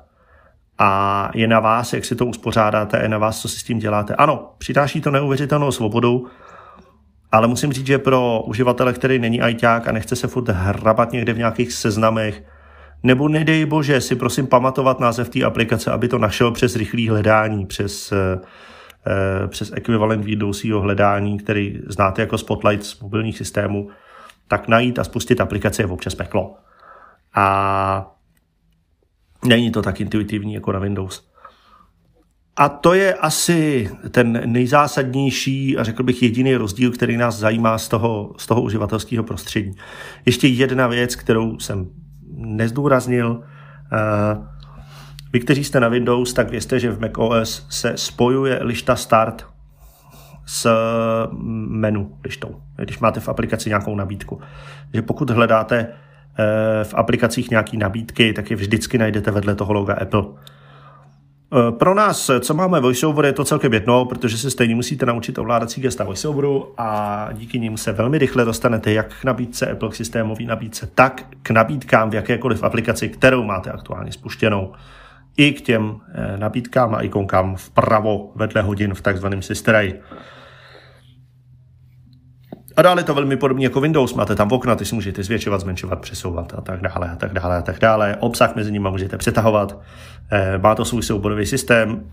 A 0.78 1.30
je 1.34 1.48
na 1.48 1.60
vás, 1.60 1.92
jak 1.92 2.04
si 2.04 2.16
to 2.16 2.26
uspořádáte, 2.26 3.02
je 3.02 3.08
na 3.08 3.18
vás, 3.18 3.40
co 3.40 3.48
si 3.48 3.58
s 3.58 3.62
tím 3.62 3.78
děláte. 3.78 4.14
Ano, 4.14 4.50
přináší 4.58 5.00
to 5.00 5.10
neuvěřitelnou 5.10 5.72
svobodu, 5.72 6.26
ale 7.32 7.46
musím 7.46 7.72
říct, 7.72 7.86
že 7.86 7.98
pro 7.98 8.42
uživatele, 8.46 8.92
který 8.92 9.18
není 9.18 9.40
ajťák 9.40 9.88
a 9.88 9.92
nechce 9.92 10.16
se 10.16 10.28
furt 10.28 10.48
hrabat 10.48 11.12
někde 11.12 11.32
v 11.32 11.38
nějakých 11.38 11.72
seznamech, 11.72 12.42
nebo 13.02 13.28
nedej 13.28 13.66
bože 13.66 14.00
si 14.00 14.16
prosím 14.16 14.46
pamatovat 14.46 15.00
název 15.00 15.28
té 15.28 15.44
aplikace, 15.44 15.90
aby 15.90 16.08
to 16.08 16.18
našel 16.18 16.50
přes 16.50 16.76
rychlé 16.76 17.10
hledání, 17.10 17.66
přes, 17.66 18.12
eh, 18.12 18.40
eh, 19.06 19.48
přes 19.48 19.72
ekvivalent 19.74 20.24
Windowsího 20.24 20.80
hledání, 20.80 21.38
který 21.38 21.80
znáte 21.86 22.22
jako 22.22 22.38
Spotlight 22.38 22.84
z 22.84 23.00
mobilních 23.00 23.38
systémů, 23.38 23.88
tak 24.48 24.68
najít 24.68 24.98
a 24.98 25.04
spustit 25.04 25.40
aplikaci 25.40 25.82
je 25.82 25.86
občas 25.86 26.14
peklo. 26.14 26.54
A 27.34 28.16
není 29.44 29.70
to 29.70 29.82
tak 29.82 30.00
intuitivní 30.00 30.54
jako 30.54 30.72
na 30.72 30.78
Windows. 30.78 31.28
A 32.56 32.68
to 32.68 32.94
je 32.94 33.14
asi 33.14 33.90
ten 34.10 34.52
nejzásadnější 34.52 35.78
a 35.78 35.84
řekl 35.84 36.02
bych 36.02 36.22
jediný 36.22 36.56
rozdíl, 36.56 36.90
který 36.90 37.16
nás 37.16 37.36
zajímá 37.36 37.78
z 37.78 37.88
toho, 37.88 38.34
z 38.38 38.46
toho 38.46 38.62
uživatelského 38.62 39.24
prostředí. 39.24 39.72
Ještě 40.26 40.48
jedna 40.48 40.86
věc, 40.86 41.16
kterou 41.16 41.58
jsem 41.58 41.90
nezdůraznil. 42.36 43.42
Eh, 43.92 44.36
vy, 45.32 45.40
kteří 45.40 45.64
jste 45.64 45.80
na 45.80 45.88
Windows, 45.88 46.32
tak 46.32 46.50
vězte, 46.50 46.80
že 46.80 46.90
v 46.90 47.00
macOS 47.00 47.66
se 47.70 47.92
spojuje 47.96 48.58
lišta 48.62 48.96
Start 48.96 49.46
s 50.46 50.70
menu 51.68 52.18
lištou, 52.24 52.56
když 52.76 52.98
máte 52.98 53.20
v 53.20 53.28
aplikaci 53.28 53.68
nějakou 53.68 53.96
nabídku. 53.96 54.40
Že 54.94 55.02
pokud 55.02 55.30
hledáte 55.30 55.78
eh, 55.78 56.84
v 56.84 56.94
aplikacích 56.94 57.50
nějaké 57.50 57.76
nabídky, 57.76 58.32
tak 58.32 58.50
je 58.50 58.56
vždycky 58.56 58.98
najdete 58.98 59.30
vedle 59.30 59.54
toho 59.54 59.72
loga 59.72 59.94
Apple. 59.94 60.24
Eh, 61.56 61.72
pro 61.72 61.94
nás, 61.94 62.30
co 62.40 62.54
máme 62.54 62.80
VoiceOver, 62.80 63.24
je 63.24 63.32
to 63.32 63.44
celkem 63.44 63.72
jedno, 63.72 64.04
protože 64.04 64.38
se 64.38 64.50
stejně 64.50 64.74
musíte 64.74 65.06
naučit 65.06 65.38
ovládací 65.38 65.80
gesta 65.80 66.04
VoiceOveru 66.04 66.74
a 66.78 67.28
díky 67.32 67.58
nim 67.60 67.76
se 67.76 67.92
velmi 67.92 68.18
rychle 68.18 68.44
dostanete 68.44 68.92
jak 68.92 69.20
k 69.20 69.24
nabídce 69.24 69.70
Apple 69.70 69.88
k 69.88 69.94
systémový 69.94 70.46
nabídce, 70.46 70.90
tak 70.94 71.22
k 71.42 71.50
nabídkám 71.50 72.10
v 72.10 72.14
jakékoliv 72.14 72.62
aplikaci, 72.62 73.08
kterou 73.08 73.44
máte 73.44 73.70
aktuálně 73.70 74.12
spuštěnou. 74.12 74.72
I 75.36 75.52
k 75.52 75.60
těm 75.60 75.96
eh, 76.14 76.38
nabídkám 76.38 76.94
a 76.94 77.00
ikonkám 77.00 77.56
vpravo 77.56 78.32
vedle 78.34 78.62
hodin 78.62 78.94
v 78.94 79.00
takzvaném 79.00 79.42
Sisteray. 79.42 79.94
A 82.76 82.82
dále 82.82 83.02
to 83.02 83.14
velmi 83.14 83.36
podobně 83.36 83.66
jako 83.66 83.80
Windows. 83.80 84.14
Máte 84.14 84.34
tam 84.34 84.52
okna, 84.52 84.76
ty 84.76 84.84
si 84.84 84.94
můžete 84.94 85.22
zvětšovat, 85.22 85.60
zmenšovat, 85.60 86.00
přesouvat 86.00 86.54
a 86.56 86.60
tak 86.60 86.80
dále, 86.80 87.10
a 87.10 87.16
tak 87.16 87.32
dále, 87.32 87.56
a 87.56 87.62
tak 87.62 87.78
dále. 87.78 88.16
Obsah 88.20 88.56
mezi 88.56 88.72
nimi 88.72 88.88
můžete 88.90 89.18
přetahovat. 89.18 89.78
Eh, 90.32 90.58
má 90.58 90.74
to 90.74 90.84
svůj 90.84 91.02
souborový 91.02 91.46
systém, 91.46 92.04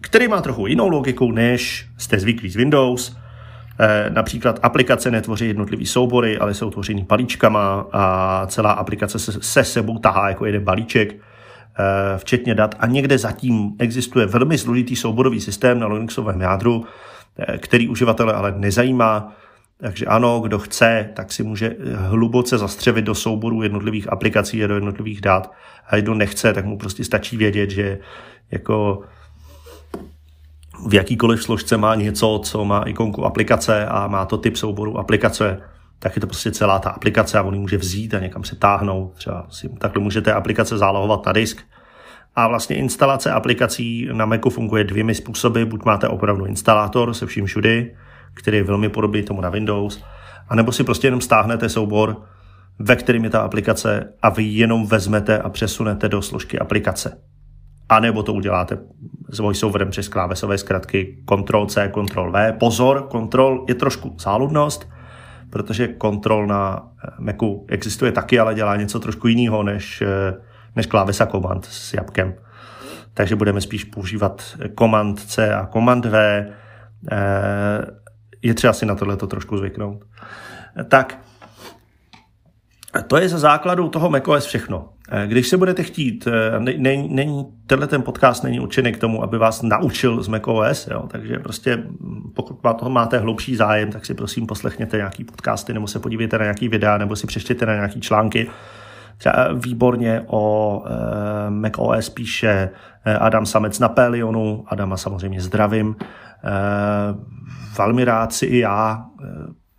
který 0.00 0.28
má 0.28 0.40
trochu 0.40 0.66
jinou 0.66 0.88
logiku, 0.88 1.32
než 1.32 1.86
jste 1.98 2.18
zvyklí 2.18 2.50
z 2.50 2.56
Windows. 2.56 3.16
Eh, 3.80 4.10
například 4.10 4.60
aplikace 4.62 5.10
netvoří 5.10 5.46
jednotlivý 5.46 5.86
soubory, 5.86 6.38
ale 6.38 6.54
jsou 6.54 6.70
tvořeny 6.70 7.06
balíčkama 7.08 7.86
a 7.92 8.46
celá 8.46 8.72
aplikace 8.72 9.18
se, 9.18 9.32
se 9.32 9.64
sebou 9.64 9.98
tahá 9.98 10.28
jako 10.28 10.46
jeden 10.46 10.64
balíček, 10.64 11.12
eh, 11.12 11.18
včetně 12.18 12.54
dat. 12.54 12.74
A 12.78 12.86
někde 12.86 13.18
zatím 13.18 13.72
existuje 13.78 14.26
velmi 14.26 14.58
složitý 14.58 14.96
souborový 14.96 15.40
systém 15.40 15.80
na 15.80 15.86
Linuxovém 15.86 16.40
jádru, 16.40 16.84
který 17.58 17.88
uživatele 17.88 18.32
ale 18.32 18.54
nezajímá. 18.56 19.34
Takže 19.82 20.06
ano, 20.06 20.40
kdo 20.40 20.58
chce, 20.58 21.10
tak 21.14 21.32
si 21.32 21.42
může 21.42 21.76
hluboce 21.96 22.58
zastřevit 22.58 23.04
do 23.04 23.14
souboru 23.14 23.62
jednotlivých 23.62 24.12
aplikací 24.12 24.64
a 24.64 24.66
do 24.66 24.74
jednotlivých 24.74 25.20
dat. 25.20 25.52
A 25.86 25.96
kdo 25.96 26.14
nechce, 26.14 26.52
tak 26.52 26.64
mu 26.64 26.78
prostě 26.78 27.04
stačí 27.04 27.36
vědět, 27.36 27.70
že 27.70 27.98
jako 28.50 29.02
v 30.88 30.94
jakýkoliv 30.94 31.42
složce 31.42 31.76
má 31.76 31.94
něco, 31.94 32.40
co 32.44 32.64
má 32.64 32.82
ikonku 32.82 33.24
aplikace 33.24 33.86
a 33.86 34.06
má 34.06 34.26
to 34.26 34.38
typ 34.38 34.56
souboru 34.56 34.98
aplikace, 34.98 35.60
tak 35.98 36.16
je 36.16 36.20
to 36.20 36.26
prostě 36.26 36.50
celá 36.50 36.78
ta 36.78 36.90
aplikace 36.90 37.38
a 37.38 37.42
on 37.42 37.54
ji 37.54 37.60
může 37.60 37.76
vzít 37.76 38.14
a 38.14 38.18
někam 38.18 38.44
se 38.44 38.56
táhnout. 38.56 39.12
Třeba 39.14 39.46
si 39.50 39.68
takhle 39.68 40.02
můžete 40.02 40.32
aplikace 40.32 40.78
zálohovat 40.78 41.26
na 41.26 41.32
disk. 41.32 41.62
A 42.36 42.48
vlastně 42.48 42.76
instalace 42.76 43.30
aplikací 43.30 44.08
na 44.12 44.26
Macu 44.26 44.50
funguje 44.50 44.84
dvěmi 44.84 45.14
způsoby. 45.14 45.62
Buď 45.62 45.84
máte 45.84 46.08
opravdu 46.08 46.44
instalátor 46.44 47.14
se 47.14 47.26
vším 47.26 47.46
všudy, 47.46 47.94
který 48.34 48.56
je 48.56 48.64
velmi 48.64 48.88
podobný 48.88 49.22
tomu 49.22 49.40
na 49.40 49.50
Windows, 49.50 50.04
anebo 50.48 50.72
si 50.72 50.84
prostě 50.84 51.06
jenom 51.06 51.20
stáhnete 51.20 51.68
soubor, 51.68 52.22
ve 52.78 52.96
kterým 52.96 53.24
je 53.24 53.30
ta 53.30 53.40
aplikace 53.40 54.12
a 54.22 54.28
vy 54.28 54.42
jenom 54.42 54.86
vezmete 54.86 55.38
a 55.38 55.48
přesunete 55.48 56.08
do 56.08 56.22
složky 56.22 56.58
aplikace. 56.58 57.18
A 57.88 58.00
nebo 58.00 58.22
to 58.22 58.32
uděláte 58.32 58.78
s 59.30 59.38
voiceoverem 59.38 59.90
přes 59.90 60.08
klávesové 60.08 60.58
zkratky 60.58 61.18
Ctrl-C, 61.26 61.88
Ctrl-V. 61.88 62.52
Pozor, 62.52 63.08
Ctrl 63.08 63.64
je 63.68 63.74
trošku 63.74 64.16
záludnost, 64.20 64.88
protože 65.50 65.88
Ctrl 65.88 66.46
na 66.46 66.82
eh, 67.04 67.10
Macu 67.18 67.66
existuje 67.68 68.12
taky, 68.12 68.38
ale 68.38 68.54
dělá 68.54 68.76
něco 68.76 69.00
trošku 69.00 69.28
jiného 69.28 69.62
než, 69.62 70.02
eh, 70.02 70.34
než 70.76 70.86
klávesa 70.86 71.26
Command 71.26 71.64
s 71.64 71.94
jabkem. 71.94 72.34
Takže 73.14 73.36
budeme 73.36 73.60
spíš 73.60 73.84
používat 73.84 74.42
Command 74.78 75.20
C 75.20 75.54
a 75.54 75.66
Command 75.66 76.04
V. 76.04 76.46
Eh, 77.12 78.01
je 78.42 78.54
třeba 78.54 78.72
si 78.72 78.86
na 78.86 78.94
tohle 78.94 79.16
to 79.16 79.26
trošku 79.26 79.58
zvyknout. 79.58 80.04
Tak, 80.88 81.18
to 83.06 83.16
je 83.16 83.28
za 83.28 83.38
základu 83.38 83.88
toho 83.88 84.10
macOS 84.10 84.46
všechno. 84.46 84.88
Když 85.26 85.48
se 85.48 85.56
budete 85.56 85.82
chtít, 85.82 86.28
není, 86.58 87.08
není, 87.08 87.46
tenhle 87.66 87.86
ten 87.86 88.02
podcast 88.02 88.44
není 88.44 88.60
určený 88.60 88.92
k 88.92 88.98
tomu, 88.98 89.22
aby 89.22 89.38
vás 89.38 89.62
naučil 89.62 90.22
z 90.22 90.28
macOS, 90.28 90.86
jo, 90.90 91.04
takže 91.08 91.38
prostě 91.38 91.82
pokud 92.34 92.60
toho 92.78 92.90
máte 92.90 93.18
hlubší 93.18 93.56
zájem, 93.56 93.92
tak 93.92 94.06
si 94.06 94.14
prosím 94.14 94.46
poslechněte 94.46 94.96
nějaký 94.96 95.24
podcasty, 95.24 95.74
nebo 95.74 95.86
se 95.86 95.98
podívejte 95.98 96.38
na 96.38 96.44
nějaký 96.44 96.68
videa, 96.68 96.98
nebo 96.98 97.16
si 97.16 97.26
přečtěte 97.26 97.66
na 97.66 97.74
nějaký 97.74 98.00
články. 98.00 98.50
Třeba 99.16 99.48
výborně 99.52 100.24
o 100.26 100.84
eh, 100.86 101.50
macOS 101.50 102.08
píše 102.08 102.70
eh, 103.04 103.16
Adam 103.16 103.46
Samec 103.46 103.78
na 103.78 103.88
Pelionu, 103.88 104.64
Adama 104.66 104.96
samozřejmě 104.96 105.40
zdravím. 105.40 105.96
Eh, 106.44 107.14
velmi 107.78 108.04
rád 108.04 108.32
si 108.32 108.46
i 108.46 108.58
já 108.58 109.06
eh, 109.24 109.26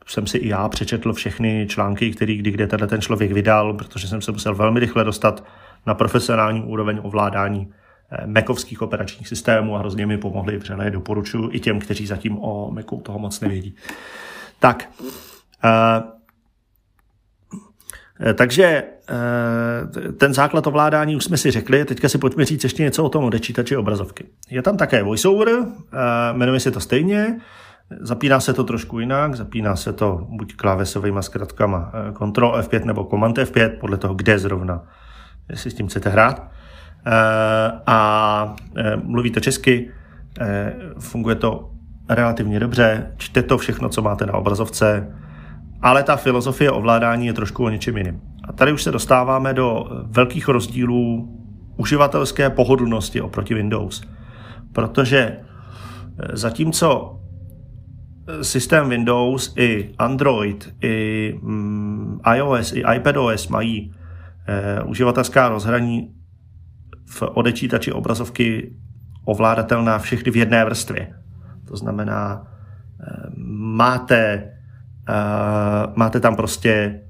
jsem 0.08 0.28
si 0.28 0.38
i 0.38 0.48
já 0.48 0.70
přečetl 0.70 1.14
všechny 1.14 1.68
články, 1.70 2.12
který 2.12 2.38
kdy 2.38 2.52
kde 2.52 2.68
tenhle 2.68 2.88
ten 2.88 3.02
člověk 3.02 3.32
vydal, 3.32 3.74
protože 3.74 4.08
jsem 4.08 4.22
se 4.22 4.32
musel 4.32 4.56
velmi 4.56 4.80
rychle 4.80 5.04
dostat 5.04 5.44
na 5.86 5.94
profesionální 5.94 6.64
úroveň 6.64 7.00
ovládání 7.04 7.74
eh, 8.12 8.28
Macovských 8.28 8.82
operačních 8.82 9.28
systémů 9.28 9.76
a 9.76 9.80
hrozně 9.80 10.06
mi 10.06 10.18
pomohli, 10.18 10.60
protože 10.60 10.90
doporučuji 10.90 11.50
i 11.52 11.60
těm, 11.60 11.80
kteří 11.80 12.08
zatím 12.08 12.38
o 12.40 12.72
Macu 12.72 13.02
toho 13.02 13.20
moc 13.20 13.40
nevědí. 13.40 13.76
Tak, 14.60 14.90
takže 18.36 18.84
ten 20.18 20.34
základ 20.34 20.68
ovládání 20.68 21.16
už 21.16 21.24
jsme 21.24 21.38
si 21.38 21.52
řekli, 21.52 21.86
teďka 21.86 22.10
si 22.10 22.18
pojďme 22.18 22.46
říct 22.46 22.64
ještě 22.64 22.84
něco 22.84 23.04
o 23.04 23.10
tom 23.10 23.24
odečítači 23.24 23.78
obrazovky. 23.78 24.26
Je 24.50 24.62
tam 24.62 24.78
také 24.78 25.04
voiceover, 25.04 25.50
jmenuje 26.34 26.60
se 26.60 26.72
to 26.72 26.80
stejně, 26.80 27.40
Zapíná 28.00 28.40
se 28.40 28.54
to 28.54 28.64
trošku 28.64 29.00
jinak, 29.00 29.36
zapíná 29.36 29.76
se 29.76 29.94
to 29.94 30.28
buď 30.30 30.56
klávesovými 30.56 31.20
zkratkama 31.22 31.92
eh, 31.94 32.12
Ctrl 32.12 32.52
F5 32.52 32.86
nebo 32.86 33.04
Command 33.04 33.38
F5, 33.38 33.70
podle 33.80 33.98
toho, 33.98 34.14
kde 34.14 34.40
zrovna, 34.40 34.84
jestli 35.50 35.72
s 35.72 35.74
tím 35.74 35.88
chcete 35.88 36.10
hrát. 36.10 36.52
Eh, 37.06 37.12
a 37.86 38.56
eh, 38.78 38.96
mluvíte 38.96 39.42
česky, 39.42 39.92
funguje 41.00 41.36
to 41.36 41.70
relativně 42.10 42.60
dobře, 42.60 43.12
čte 43.18 43.44
to 43.44 43.58
všechno, 43.58 43.90
co 43.90 44.02
máte 44.02 44.26
na 44.26 44.34
obrazovce, 44.34 45.14
ale 45.82 46.04
ta 46.04 46.16
filozofie 46.16 46.72
ovládání 46.72 47.28
je 47.28 47.34
trošku 47.34 47.66
o 47.66 47.70
něčem 47.70 47.98
jiném. 47.98 48.22
A 48.44 48.54
tady 48.54 48.74
už 48.74 48.84
se 48.84 48.92
dostáváme 48.92 49.54
do 49.54 49.86
velkých 50.04 50.48
rozdílů 50.48 51.30
uživatelské 51.78 52.50
pohodlnosti 52.50 53.22
oproti 53.22 53.54
Windows. 53.54 54.04
Protože 54.72 55.40
zatímco 56.34 57.20
systém 58.42 58.90
Windows 58.90 59.54
i 59.58 59.94
Android, 59.98 60.76
i 60.82 61.40
mm, 61.42 62.20
iOS, 62.36 62.74
i 62.74 62.84
iPadOS 62.96 63.48
mají 63.48 63.96
e, 64.48 64.84
uživatelská 64.84 65.50
rozhraní 65.50 66.14
v 67.06 67.22
odečítači 67.22 67.92
obrazovky 67.92 68.76
ovládatelná 69.26 70.00
všechny 70.00 70.32
v 70.32 70.36
jedné 70.36 70.66
vrstvě. 70.66 71.14
To 71.68 71.78
znamená, 71.78 72.48
máte, 73.56 74.52
máte 75.96 76.20
tam 76.20 76.36
prostě 76.36 77.02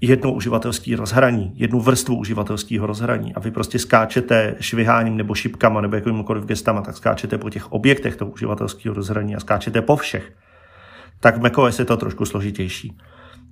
jedno 0.00 0.32
uživatelský 0.32 0.94
rozhraní, 0.94 1.52
jednu 1.54 1.80
vrstvu 1.80 2.16
uživatelského 2.16 2.86
rozhraní 2.86 3.34
a 3.34 3.40
vy 3.40 3.50
prostě 3.50 3.78
skáčete 3.78 4.54
šviháním 4.60 5.16
nebo 5.16 5.34
šipkama 5.34 5.80
nebo 5.80 5.96
jakýmkoliv 5.96 6.44
gestama, 6.44 6.82
tak 6.82 6.96
skáčete 6.96 7.38
po 7.38 7.50
těch 7.50 7.72
objektech 7.72 8.16
toho 8.16 8.30
uživatelského 8.30 8.94
rozhraní 8.94 9.36
a 9.36 9.40
skáčete 9.40 9.82
po 9.82 9.96
všech. 9.96 10.32
Tak 11.20 11.36
v 11.36 11.40
macOS 11.40 11.78
je 11.78 11.84
to 11.84 11.96
trošku 11.96 12.24
složitější. 12.24 12.98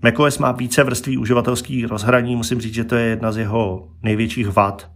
macOS 0.02 0.38
má 0.38 0.52
více 0.52 0.84
vrství 0.84 1.18
uživatelských 1.18 1.86
rozhraní, 1.86 2.36
musím 2.36 2.60
říct, 2.60 2.74
že 2.74 2.84
to 2.84 2.94
je 2.94 3.06
jedna 3.06 3.32
z 3.32 3.36
jeho 3.36 3.88
největších 4.02 4.48
vad. 4.48 4.90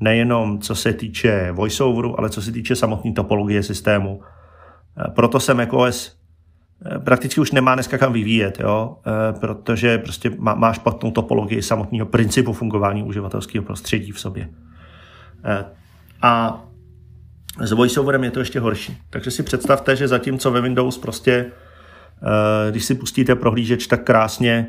Nejenom 0.00 0.58
co 0.58 0.74
se 0.74 0.92
týče 0.92 1.52
voiceoveru, 1.52 2.18
ale 2.18 2.30
co 2.30 2.42
se 2.42 2.52
týče 2.52 2.76
samotné 2.76 3.12
topologie 3.12 3.62
systému. 3.62 4.22
Proto 5.14 5.40
se 5.40 5.54
macOS 5.54 6.17
prakticky 6.98 7.40
už 7.40 7.52
nemá 7.52 7.74
dneska 7.74 7.98
kam 7.98 8.12
vyvíjet, 8.12 8.60
jo? 8.60 8.96
Eh, 9.06 9.32
protože 9.40 9.98
prostě 9.98 10.30
má, 10.38 10.54
má 10.54 10.72
špatnou 10.72 11.10
topologii 11.10 11.62
samotného 11.62 12.06
principu 12.06 12.52
fungování 12.52 13.02
uživatelského 13.02 13.64
prostředí 13.64 14.12
v 14.12 14.20
sobě. 14.20 14.48
Eh, 15.44 15.64
a 16.22 16.62
s 17.60 17.72
voiceoverem 17.72 18.24
je 18.24 18.30
to 18.30 18.38
ještě 18.38 18.60
horší. 18.60 18.98
Takže 19.10 19.30
si 19.30 19.42
představte, 19.42 19.96
že 19.96 20.08
zatímco 20.08 20.50
ve 20.50 20.60
Windows 20.60 20.98
prostě, 20.98 21.46
když 22.70 22.84
si 22.84 22.94
pustíte 22.94 23.34
prohlížeč 23.34 23.86
tak 23.86 24.04
krásně 24.04 24.66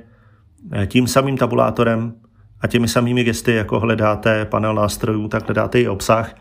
tím 0.86 1.08
samým 1.08 1.38
tabulátorem 1.38 2.14
a 2.62 2.68
těmi 2.68 2.88
samými 2.88 3.24
gesty, 3.24 3.54
jako 3.54 3.80
hledáte 3.80 4.46
panel 4.46 4.74
nástrojů, 4.74 5.28
tak 5.28 5.46
hledáte 5.46 5.82
i 5.82 5.88
obsah, 5.88 6.36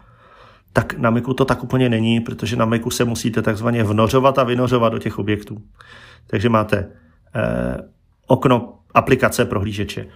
tak 0.72 0.98
na 0.98 1.10
Macu 1.10 1.34
to 1.34 1.44
tak 1.44 1.64
úplně 1.64 1.88
není, 1.88 2.20
protože 2.20 2.56
na 2.56 2.64
Macu 2.64 2.90
se 2.90 3.04
musíte 3.04 3.42
takzvaně 3.42 3.84
vnořovat 3.84 4.38
a 4.38 4.44
vynořovat 4.44 4.92
do 4.92 4.98
těch 4.98 5.18
objektů. 5.18 5.58
Takže 6.26 6.48
máte 6.48 6.76
eh, 7.34 7.76
okno 8.26 8.74
aplikace 8.94 9.44
prohlížeče. 9.44 10.06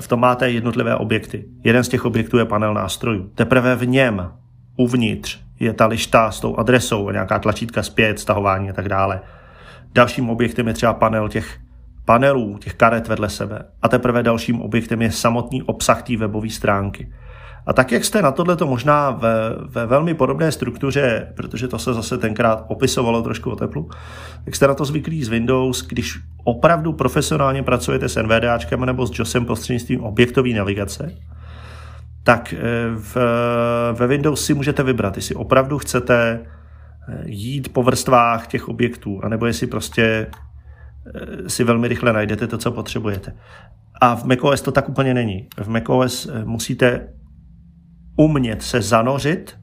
V 0.00 0.08
tom 0.08 0.20
máte 0.20 0.50
jednotlivé 0.50 0.96
objekty. 0.96 1.44
Jeden 1.64 1.84
z 1.84 1.88
těch 1.88 2.04
objektů 2.04 2.38
je 2.38 2.44
panel 2.44 2.74
nástrojů. 2.74 3.30
Teprve 3.34 3.76
v 3.76 3.86
něm, 3.86 4.32
uvnitř, 4.76 5.40
je 5.60 5.72
ta 5.72 5.86
lišta 5.86 6.30
s 6.30 6.40
tou 6.40 6.56
adresou, 6.56 7.10
nějaká 7.10 7.38
tlačítka 7.38 7.82
zpět, 7.82 8.18
stahování 8.18 8.70
a 8.70 8.72
tak 8.72 8.88
dále. 8.88 9.20
Dalším 9.92 10.30
objektem 10.30 10.68
je 10.68 10.74
třeba 10.74 10.94
panel 10.94 11.28
těch 11.28 11.58
panelů, 12.04 12.58
těch 12.58 12.74
karet 12.74 13.08
vedle 13.08 13.28
sebe. 13.28 13.64
A 13.82 13.88
teprve 13.88 14.22
dalším 14.22 14.60
objektem 14.60 15.02
je 15.02 15.12
samotný 15.12 15.62
obsah 15.62 16.02
té 16.02 16.16
webové 16.16 16.50
stránky. 16.50 17.12
A 17.68 17.72
tak, 17.72 17.92
jak 17.92 18.04
jste 18.04 18.22
na 18.22 18.32
tohle 18.32 18.56
to 18.56 18.66
možná 18.66 19.10
ve, 19.10 19.30
ve 19.68 19.86
velmi 19.86 20.14
podobné 20.14 20.52
struktuře, 20.52 21.32
protože 21.36 21.68
to 21.68 21.78
se 21.78 21.94
zase 21.94 22.18
tenkrát 22.18 22.64
opisovalo 22.68 23.22
trošku 23.22 23.50
o 23.50 23.56
teplu, 23.56 23.90
jak 24.46 24.56
jste 24.56 24.66
na 24.66 24.74
to 24.74 24.84
zvyklí 24.84 25.24
z 25.24 25.28
Windows, 25.28 25.86
když 25.86 26.18
opravdu 26.44 26.92
profesionálně 26.92 27.62
pracujete 27.62 28.08
s 28.08 28.22
NVDAčkem 28.22 28.84
nebo 28.84 29.06
s 29.06 29.18
JOSem 29.18 29.44
prostřednictvím 29.44 30.04
objektové 30.04 30.48
navigace, 30.48 31.14
tak 32.24 32.52
eh, 32.52 32.58
v, 32.94 33.16
ve 33.92 34.06
Windows 34.06 34.44
si 34.44 34.54
můžete 34.54 34.82
vybrat, 34.82 35.16
jestli 35.16 35.34
opravdu 35.34 35.78
chcete 35.78 36.40
eh, 37.08 37.22
jít 37.24 37.72
po 37.72 37.82
vrstvách 37.82 38.46
těch 38.46 38.68
objektů, 38.68 39.20
anebo 39.24 39.46
jestli 39.46 39.66
prostě 39.66 40.26
si 41.46 41.64
velmi 41.64 41.88
rychle 41.88 42.12
najdete 42.12 42.46
to, 42.46 42.58
co 42.58 42.72
potřebujete. 42.72 43.34
A 44.00 44.16
v 44.16 44.24
macOS 44.24 44.60
to 44.60 44.72
tak 44.72 44.88
úplně 44.88 45.14
není. 45.14 45.48
V 45.60 45.68
macOS 45.68 46.30
musíte 46.44 47.08
umět 48.18 48.62
se 48.62 48.82
zanořit 48.82 49.58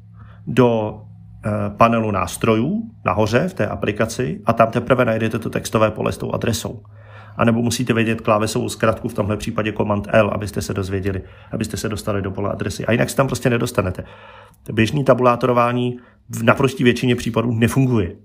do 0.48 1.02
panelu 1.78 2.12
nástrojů 2.12 2.84
nahoře 3.06 3.48
v 3.48 3.54
té 3.54 3.68
aplikaci 3.68 4.42
a 4.46 4.54
tam 4.54 4.72
teprve 4.72 5.06
najdete 5.06 5.40
to 5.40 5.50
textové 5.50 5.92
pole 5.92 6.12
s 6.12 6.18
tou 6.18 6.32
adresou 6.32 6.82
anebo 7.38 7.62
musíte 7.62 7.94
vědět 7.94 8.22
klávesovou 8.22 8.70
zkratku, 8.70 9.08
v 9.08 9.14
tomhle 9.14 9.38
případě 9.38 9.74
Command 9.74 10.08
L, 10.12 10.30
abyste 10.30 10.62
se 10.62 10.74
dozvěděli, 10.74 11.22
abyste 11.52 11.78
se 11.78 11.90
dostali 11.90 12.22
do 12.22 12.32
pole 12.32 12.52
adresy. 12.52 12.86
A 12.86 12.92
jinak 12.92 13.10
se 13.10 13.16
tam 13.16 13.28
prostě 13.28 13.50
nedostanete. 13.50 14.04
Běžný 14.74 15.04
tabulátorování 15.04 16.00
v 16.30 16.44
naprostí 16.44 16.84
většině 16.84 17.16
případů 17.16 17.52
nefunguje. 17.52 18.16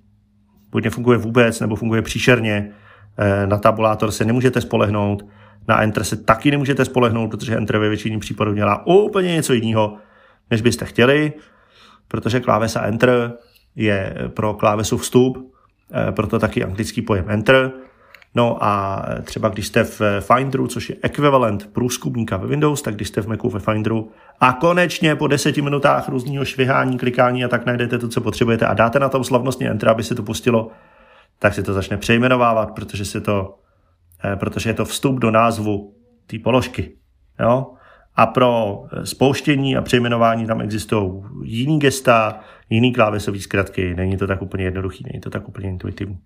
Buď 0.70 0.84
nefunguje 0.84 1.18
vůbec, 1.18 1.60
nebo 1.60 1.76
funguje 1.76 2.02
příšerně. 2.02 2.70
Eh, 3.18 3.46
na 3.46 3.58
tabulátor 3.58 4.10
se 4.10 4.24
nemůžete 4.24 4.60
spolehnout, 4.60 5.26
na 5.68 5.82
Enter 5.82 6.04
se 6.04 6.16
taky 6.16 6.50
nemůžete 6.50 6.84
spolehnout, 6.84 7.30
protože 7.30 7.56
Enter 7.56 7.78
ve 7.78 7.88
většině 7.88 8.18
případů 8.18 8.54
dělá 8.54 8.86
úplně 8.86 9.32
něco 9.32 9.52
jiného, 9.52 9.96
než 10.50 10.60
byste 10.60 10.84
chtěli, 10.84 11.32
protože 12.08 12.40
klávesa 12.40 12.82
Enter 12.82 13.32
je 13.76 14.14
pro 14.28 14.54
klávesu 14.54 14.98
vstup, 14.98 15.54
eh, 15.94 16.12
proto 16.12 16.38
taky 16.38 16.64
anglický 16.64 17.02
pojem 17.02 17.30
Enter, 17.30 17.72
No 18.34 18.64
a 18.64 19.04
třeba 19.24 19.48
když 19.48 19.66
jste 19.66 19.84
v 19.84 20.00
Finderu, 20.20 20.66
což 20.66 20.90
je 20.90 20.96
ekvivalent 21.02 21.72
průzkumníka 21.72 22.36
ve 22.36 22.46
Windows, 22.46 22.82
tak 22.82 22.94
když 22.94 23.08
jste 23.08 23.22
v 23.22 23.26
Macu 23.26 23.48
ve 23.48 23.60
Finderu 23.60 24.10
a 24.40 24.52
konečně 24.52 25.16
po 25.16 25.26
deseti 25.26 25.62
minutách 25.62 26.08
různého 26.08 26.44
švihání, 26.44 26.98
klikání 26.98 27.44
a 27.44 27.48
tak 27.48 27.66
najdete 27.66 27.98
to, 27.98 28.08
co 28.08 28.20
potřebujete 28.20 28.66
a 28.66 28.74
dáte 28.74 28.98
na 28.98 29.08
tom 29.08 29.24
slavnostně 29.24 29.70
Enter, 29.70 29.88
aby 29.88 30.02
se 30.02 30.14
to 30.14 30.22
pustilo, 30.22 30.70
tak 31.38 31.54
se 31.54 31.62
to 31.62 31.72
začne 31.72 31.96
přejmenovávat, 31.96 32.70
protože, 32.74 33.04
se 33.04 33.20
to, 33.20 33.58
eh, 34.24 34.36
protože 34.36 34.70
je 34.70 34.74
to 34.74 34.84
vstup 34.84 35.18
do 35.18 35.30
názvu 35.30 35.94
té 36.26 36.38
položky. 36.38 36.96
Jo? 37.40 37.74
A 38.16 38.26
pro 38.26 38.84
spouštění 39.04 39.76
a 39.76 39.82
přejmenování 39.82 40.46
tam 40.46 40.60
existují 40.60 41.22
jiný 41.44 41.78
gesta, 41.78 42.40
jiný 42.70 42.92
klávesový 42.92 43.40
zkratky. 43.40 43.94
Není 43.94 44.16
to 44.16 44.26
tak 44.26 44.42
úplně 44.42 44.64
jednoduchý, 44.64 45.04
není 45.12 45.20
to 45.20 45.30
tak 45.30 45.48
úplně 45.48 45.68
intuitivní. 45.68 46.18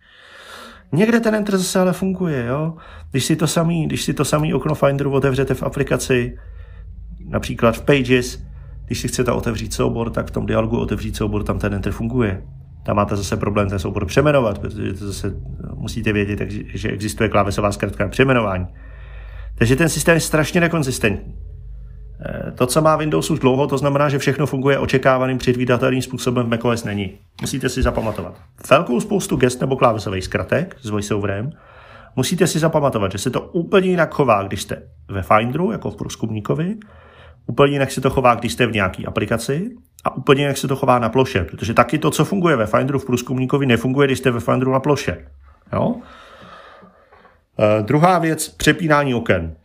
Někde 0.93 1.21
ten 1.21 1.35
enter 1.35 1.57
zase 1.57 1.81
ale 1.81 1.93
funguje, 1.93 2.45
jo. 2.47 2.75
Když 3.11 3.25
si 3.25 3.37
to 3.37 3.47
samý, 3.47 3.87
když 3.87 4.03
si 4.03 4.15
to 4.15 4.25
samý 4.25 4.55
okno 4.55 4.75
Finderu 4.75 5.13
otevřete 5.13 5.55
v 5.55 5.63
aplikaci, 5.63 6.39
například 7.29 7.77
v 7.77 7.85
Pages, 7.85 8.43
když 8.87 9.01
si 9.01 9.09
chcete 9.09 9.33
otevřít 9.33 9.73
soubor, 9.73 10.11
tak 10.11 10.27
v 10.27 10.31
tom 10.31 10.47
dialogu 10.47 10.79
otevřít 10.79 11.17
soubor, 11.17 11.45
tam 11.45 11.59
ten 11.59 11.75
enter 11.75 11.93
funguje. 11.93 12.43
Tam 12.83 12.97
máte 12.97 13.17
zase 13.17 13.37
problém 13.37 13.69
ten 13.69 13.79
soubor 13.79 14.07
přeměnovat, 14.07 14.59
protože 14.59 14.93
to 14.93 15.07
zase 15.07 15.35
musíte 15.75 16.13
vědět, 16.13 16.51
že 16.75 16.89
existuje 16.89 17.29
klávesová 17.29 17.73
zkratka 17.73 18.09
přeměnování. 18.09 18.67
Takže 19.59 19.77
ten 19.77 19.89
systém 19.89 20.15
je 20.15 20.21
strašně 20.21 20.61
nekonzistentní. 20.61 21.35
Eh, 22.21 22.53
to, 22.53 22.67
co 22.67 22.83
má 22.83 22.97
Windows 22.97 23.31
už 23.31 23.39
dlouho, 23.39 23.67
to 23.67 23.79
znamená, 23.79 24.09
že 24.09 24.19
všechno 24.19 24.47
funguje 24.47 24.79
očekávaným 24.79 25.39
předvídatelným 25.39 26.03
způsobem 26.03 26.47
v 26.47 26.49
macOS 26.49 26.85
není. 26.85 27.19
Musíte 27.41 27.69
si 27.69 27.83
zapamatovat. 27.83 28.35
Velkou 28.71 29.01
spoustu 29.01 29.37
gest 29.37 29.61
nebo 29.61 29.77
klávesových 29.77 30.25
zkratek 30.25 30.77
s 30.83 30.91
voiceoverem 30.91 31.51
musíte 32.17 32.47
si 32.47 32.59
zapamatovat, 32.59 33.13
že 33.13 33.19
se 33.19 33.31
to 33.31 33.41
úplně 33.41 33.89
jinak 33.89 34.15
chová, 34.15 34.43
když 34.43 34.63
jste 34.63 34.83
ve 35.09 35.23
Finderu, 35.23 35.73
jako 35.73 35.91
v 35.91 35.97
průzkumníkovi, 35.97 36.77
úplně 37.47 37.73
jinak 37.73 37.91
se 37.91 38.01
to 38.01 38.11
chová, 38.11 38.35
když 38.35 38.53
jste 38.53 38.67
v 38.67 38.73
nějaké 38.73 39.05
aplikaci 39.05 39.71
a 40.05 40.17
úplně 40.17 40.43
jinak 40.43 40.57
se 40.57 40.69
to 40.69 40.77
chová 40.77 40.99
na 40.99 41.09
ploše, 41.09 41.45
protože 41.45 41.75
taky 41.75 41.99
to, 41.99 42.11
co 42.11 42.25
funguje 42.25 42.57
ve 42.57 42.67
Finderu 42.67 42.99
v 42.99 43.07
průzkumníkovi, 43.07 43.67
nefunguje, 43.67 44.09
když 44.09 44.19
jste 44.19 44.31
ve 44.31 44.41
Finderu 44.41 44.73
na 44.73 44.81
ploše. 44.81 45.29
Jo? 45.73 45.87
Uh, 45.89 46.03
druhá 47.83 48.19
věc, 48.19 48.49
přepínání 48.49 49.15
oken. 49.15 49.57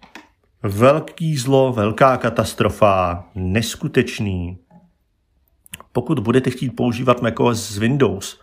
Velký 0.63 1.37
zlo, 1.37 1.73
velká 1.73 2.17
katastrofa, 2.17 3.23
neskutečný. 3.35 4.57
Pokud 5.91 6.19
budete 6.19 6.49
chtít 6.49 6.69
používat 6.69 7.21
macOS 7.21 7.71
z 7.71 7.77
Windows, 7.77 8.41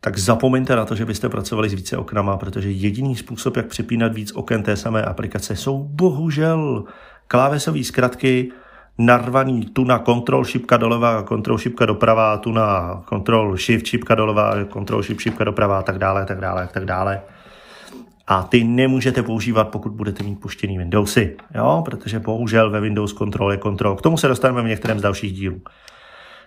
tak 0.00 0.18
zapomeňte 0.18 0.76
na 0.76 0.84
to, 0.84 0.94
že 0.94 1.04
byste 1.04 1.28
pracovali 1.28 1.68
s 1.68 1.72
více 1.72 1.96
oknama, 1.96 2.36
protože 2.36 2.70
jediný 2.70 3.16
způsob, 3.16 3.56
jak 3.56 3.66
přepínat 3.66 4.14
víc 4.14 4.32
oken 4.32 4.62
té 4.62 4.76
samé 4.76 5.02
aplikace, 5.02 5.56
jsou 5.56 5.84
bohužel 5.84 6.84
klávesové 7.28 7.84
zkratky 7.84 8.52
narvaný 8.98 9.66
tu 9.66 9.84
na 9.84 9.98
Control 9.98 10.44
šipka 10.44 10.76
doleva, 10.76 11.22
Control 11.22 11.58
šipka 11.58 11.86
doprava, 11.86 12.36
tu 12.36 12.52
na 12.52 13.02
Control 13.08 13.56
Shift 13.56 13.86
šipka 13.86 14.14
doleva, 14.14 14.64
Control 14.72 15.02
Shift 15.02 15.20
šipka 15.20 15.44
doprava 15.44 15.78
a 15.78 15.82
tak 15.82 15.98
dále, 15.98 16.26
tak 16.26 16.40
dále, 16.40 16.68
tak 16.72 16.84
dále 16.84 17.22
a 18.26 18.42
ty 18.42 18.64
nemůžete 18.64 19.22
používat, 19.22 19.68
pokud 19.68 19.92
budete 19.92 20.24
mít 20.24 20.40
puštěný 20.40 20.78
Windowsy, 20.78 21.36
jo? 21.54 21.82
protože 21.84 22.18
bohužel 22.18 22.70
ve 22.70 22.80
Windows 22.80 23.14
Control 23.14 23.52
je 23.52 23.56
kontrol. 23.56 23.96
K 23.96 24.02
tomu 24.02 24.16
se 24.16 24.28
dostaneme 24.28 24.62
v 24.62 24.66
některém 24.66 24.98
z 24.98 25.02
dalších 25.02 25.32
dílů. 25.32 25.60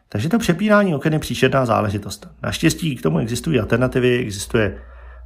Takže 0.10 0.30
to 0.30 0.40
přepínání 0.40 0.96
oken 0.96 1.14
je 1.14 1.20
příšerná 1.20 1.66
záležitost. 1.66 2.28
Naštěstí 2.44 2.96
k 2.96 3.02
tomu 3.02 3.20
existují 3.20 3.60
alternativy, 3.60 4.18
existuje, 4.18 4.78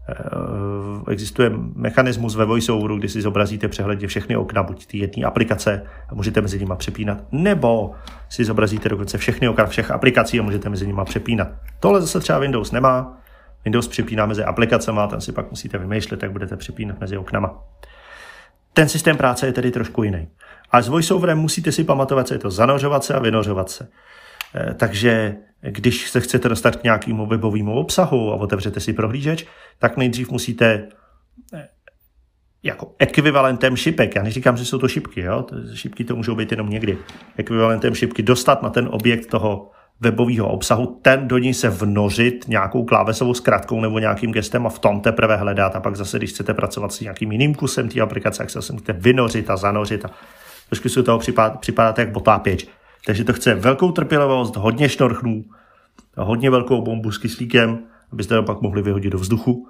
uh, 0.09 1.03
existuje 1.07 1.51
mechanismus 1.75 2.35
ve 2.35 2.45
VoiceOveru, 2.45 2.97
kdy 2.97 3.09
si 3.09 3.21
zobrazíte 3.21 3.67
přehledně 3.67 4.07
všechny 4.07 4.37
okna, 4.37 4.63
buď 4.63 4.85
ty 4.85 4.97
jedné 4.97 5.23
aplikace 5.23 5.83
a 6.09 6.15
můžete 6.15 6.41
mezi 6.41 6.59
nimi 6.59 6.73
přepínat, 6.77 7.17
nebo 7.31 7.91
si 8.29 8.45
zobrazíte 8.45 8.89
dokonce 8.89 9.17
všechny 9.17 9.49
okna 9.49 9.65
všech 9.65 9.91
aplikací 9.91 10.39
a 10.39 10.43
můžete 10.43 10.69
mezi 10.69 10.87
nimi 10.87 11.01
přepínat. 11.05 11.47
Tohle 11.79 12.01
zase 12.01 12.19
třeba 12.19 12.39
Windows 12.39 12.71
nemá, 12.71 13.18
Windows 13.65 13.87
připíná 13.87 14.25
mezi 14.25 14.43
aplikacemi, 14.43 14.99
tam 15.09 15.21
si 15.21 15.31
pak 15.31 15.49
musíte 15.49 15.77
vymýšlet, 15.77 16.23
jak 16.23 16.31
budete 16.31 16.57
připínat 16.57 16.99
mezi 16.99 17.17
oknama. 17.17 17.63
Ten 18.73 18.89
systém 18.89 19.17
práce 19.17 19.45
je 19.45 19.53
tedy 19.53 19.71
trošku 19.71 20.03
jiný. 20.03 20.27
A 20.71 20.81
s 20.81 20.87
voiceoverem 20.87 21.37
musíte 21.37 21.71
si 21.71 21.83
pamatovat, 21.83 22.27
co 22.27 22.33
je 22.33 22.39
to 22.39 22.51
zanořovat 22.51 23.03
se 23.03 23.13
a 23.13 23.19
vynořovat 23.19 23.69
se. 23.69 23.87
Eh, 24.55 24.73
takže 24.73 25.35
když 25.61 26.09
se 26.09 26.19
chcete 26.19 26.49
dostat 26.49 26.75
k 26.75 26.83
nějakému 26.83 27.25
webovému 27.25 27.73
obsahu 27.73 28.33
a 28.33 28.35
otevřete 28.35 28.79
si 28.79 28.93
prohlížeč, 28.93 29.45
tak 29.79 29.97
nejdřív 29.97 30.31
musíte 30.31 30.87
eh, 31.53 31.67
jako 32.63 32.95
ekvivalentem 32.99 33.75
šipek, 33.75 34.15
já 34.15 34.23
neříkám, 34.23 34.57
že 34.57 34.65
jsou 34.65 34.77
to 34.77 34.87
šipky, 34.87 35.21
jo? 35.21 35.45
šipky 35.73 36.03
to 36.03 36.15
můžou 36.15 36.35
být 36.35 36.51
jenom 36.51 36.69
někdy, 36.69 36.97
ekvivalentem 37.37 37.95
šipky 37.95 38.23
dostat 38.23 38.61
na 38.61 38.69
ten 38.69 38.89
objekt 38.91 39.25
toho 39.25 39.71
webového 40.01 40.47
obsahu, 40.47 40.99
ten 41.01 41.27
do 41.27 41.37
ní 41.37 41.53
se 41.53 41.69
vnořit 41.69 42.45
nějakou 42.47 42.83
klávesovou 42.83 43.33
zkratkou 43.33 43.81
nebo 43.81 43.99
nějakým 43.99 44.31
gestem 44.31 44.65
a 44.65 44.69
v 44.69 44.79
tom 44.79 45.01
teprve 45.01 45.35
hledat 45.35 45.75
a 45.75 45.79
pak 45.79 45.95
zase, 45.95 46.17
když 46.17 46.29
chcete 46.29 46.53
pracovat 46.53 46.93
s 46.93 46.99
nějakým 46.99 47.31
jiným 47.31 47.55
kusem 47.55 47.89
té 47.89 48.01
aplikace, 48.01 48.43
jak 48.43 48.49
se 48.49 48.57
zase 48.57 48.73
můžete 48.73 48.93
vynořit 48.93 49.49
a 49.49 49.57
zanořit 49.57 50.05
a 50.05 50.09
trošku 50.69 50.89
si 50.89 51.03
toho 51.03 51.19
připadat, 51.19 51.59
připadat 51.59 51.99
jak 51.99 52.11
botápěč. 52.11 52.67
Takže 53.05 53.23
to 53.23 53.33
chce 53.33 53.55
velkou 53.55 53.91
trpělivost, 53.91 54.55
hodně 54.55 54.89
šnorchnů, 54.89 55.45
hodně 56.17 56.49
velkou 56.49 56.81
bombu 56.81 57.11
s 57.11 57.17
kyslíkem, 57.17 57.79
abyste 58.11 58.35
to 58.35 58.43
pak 58.43 58.61
mohli 58.61 58.81
vyhodit 58.81 59.11
do 59.11 59.17
vzduchu 59.17 59.67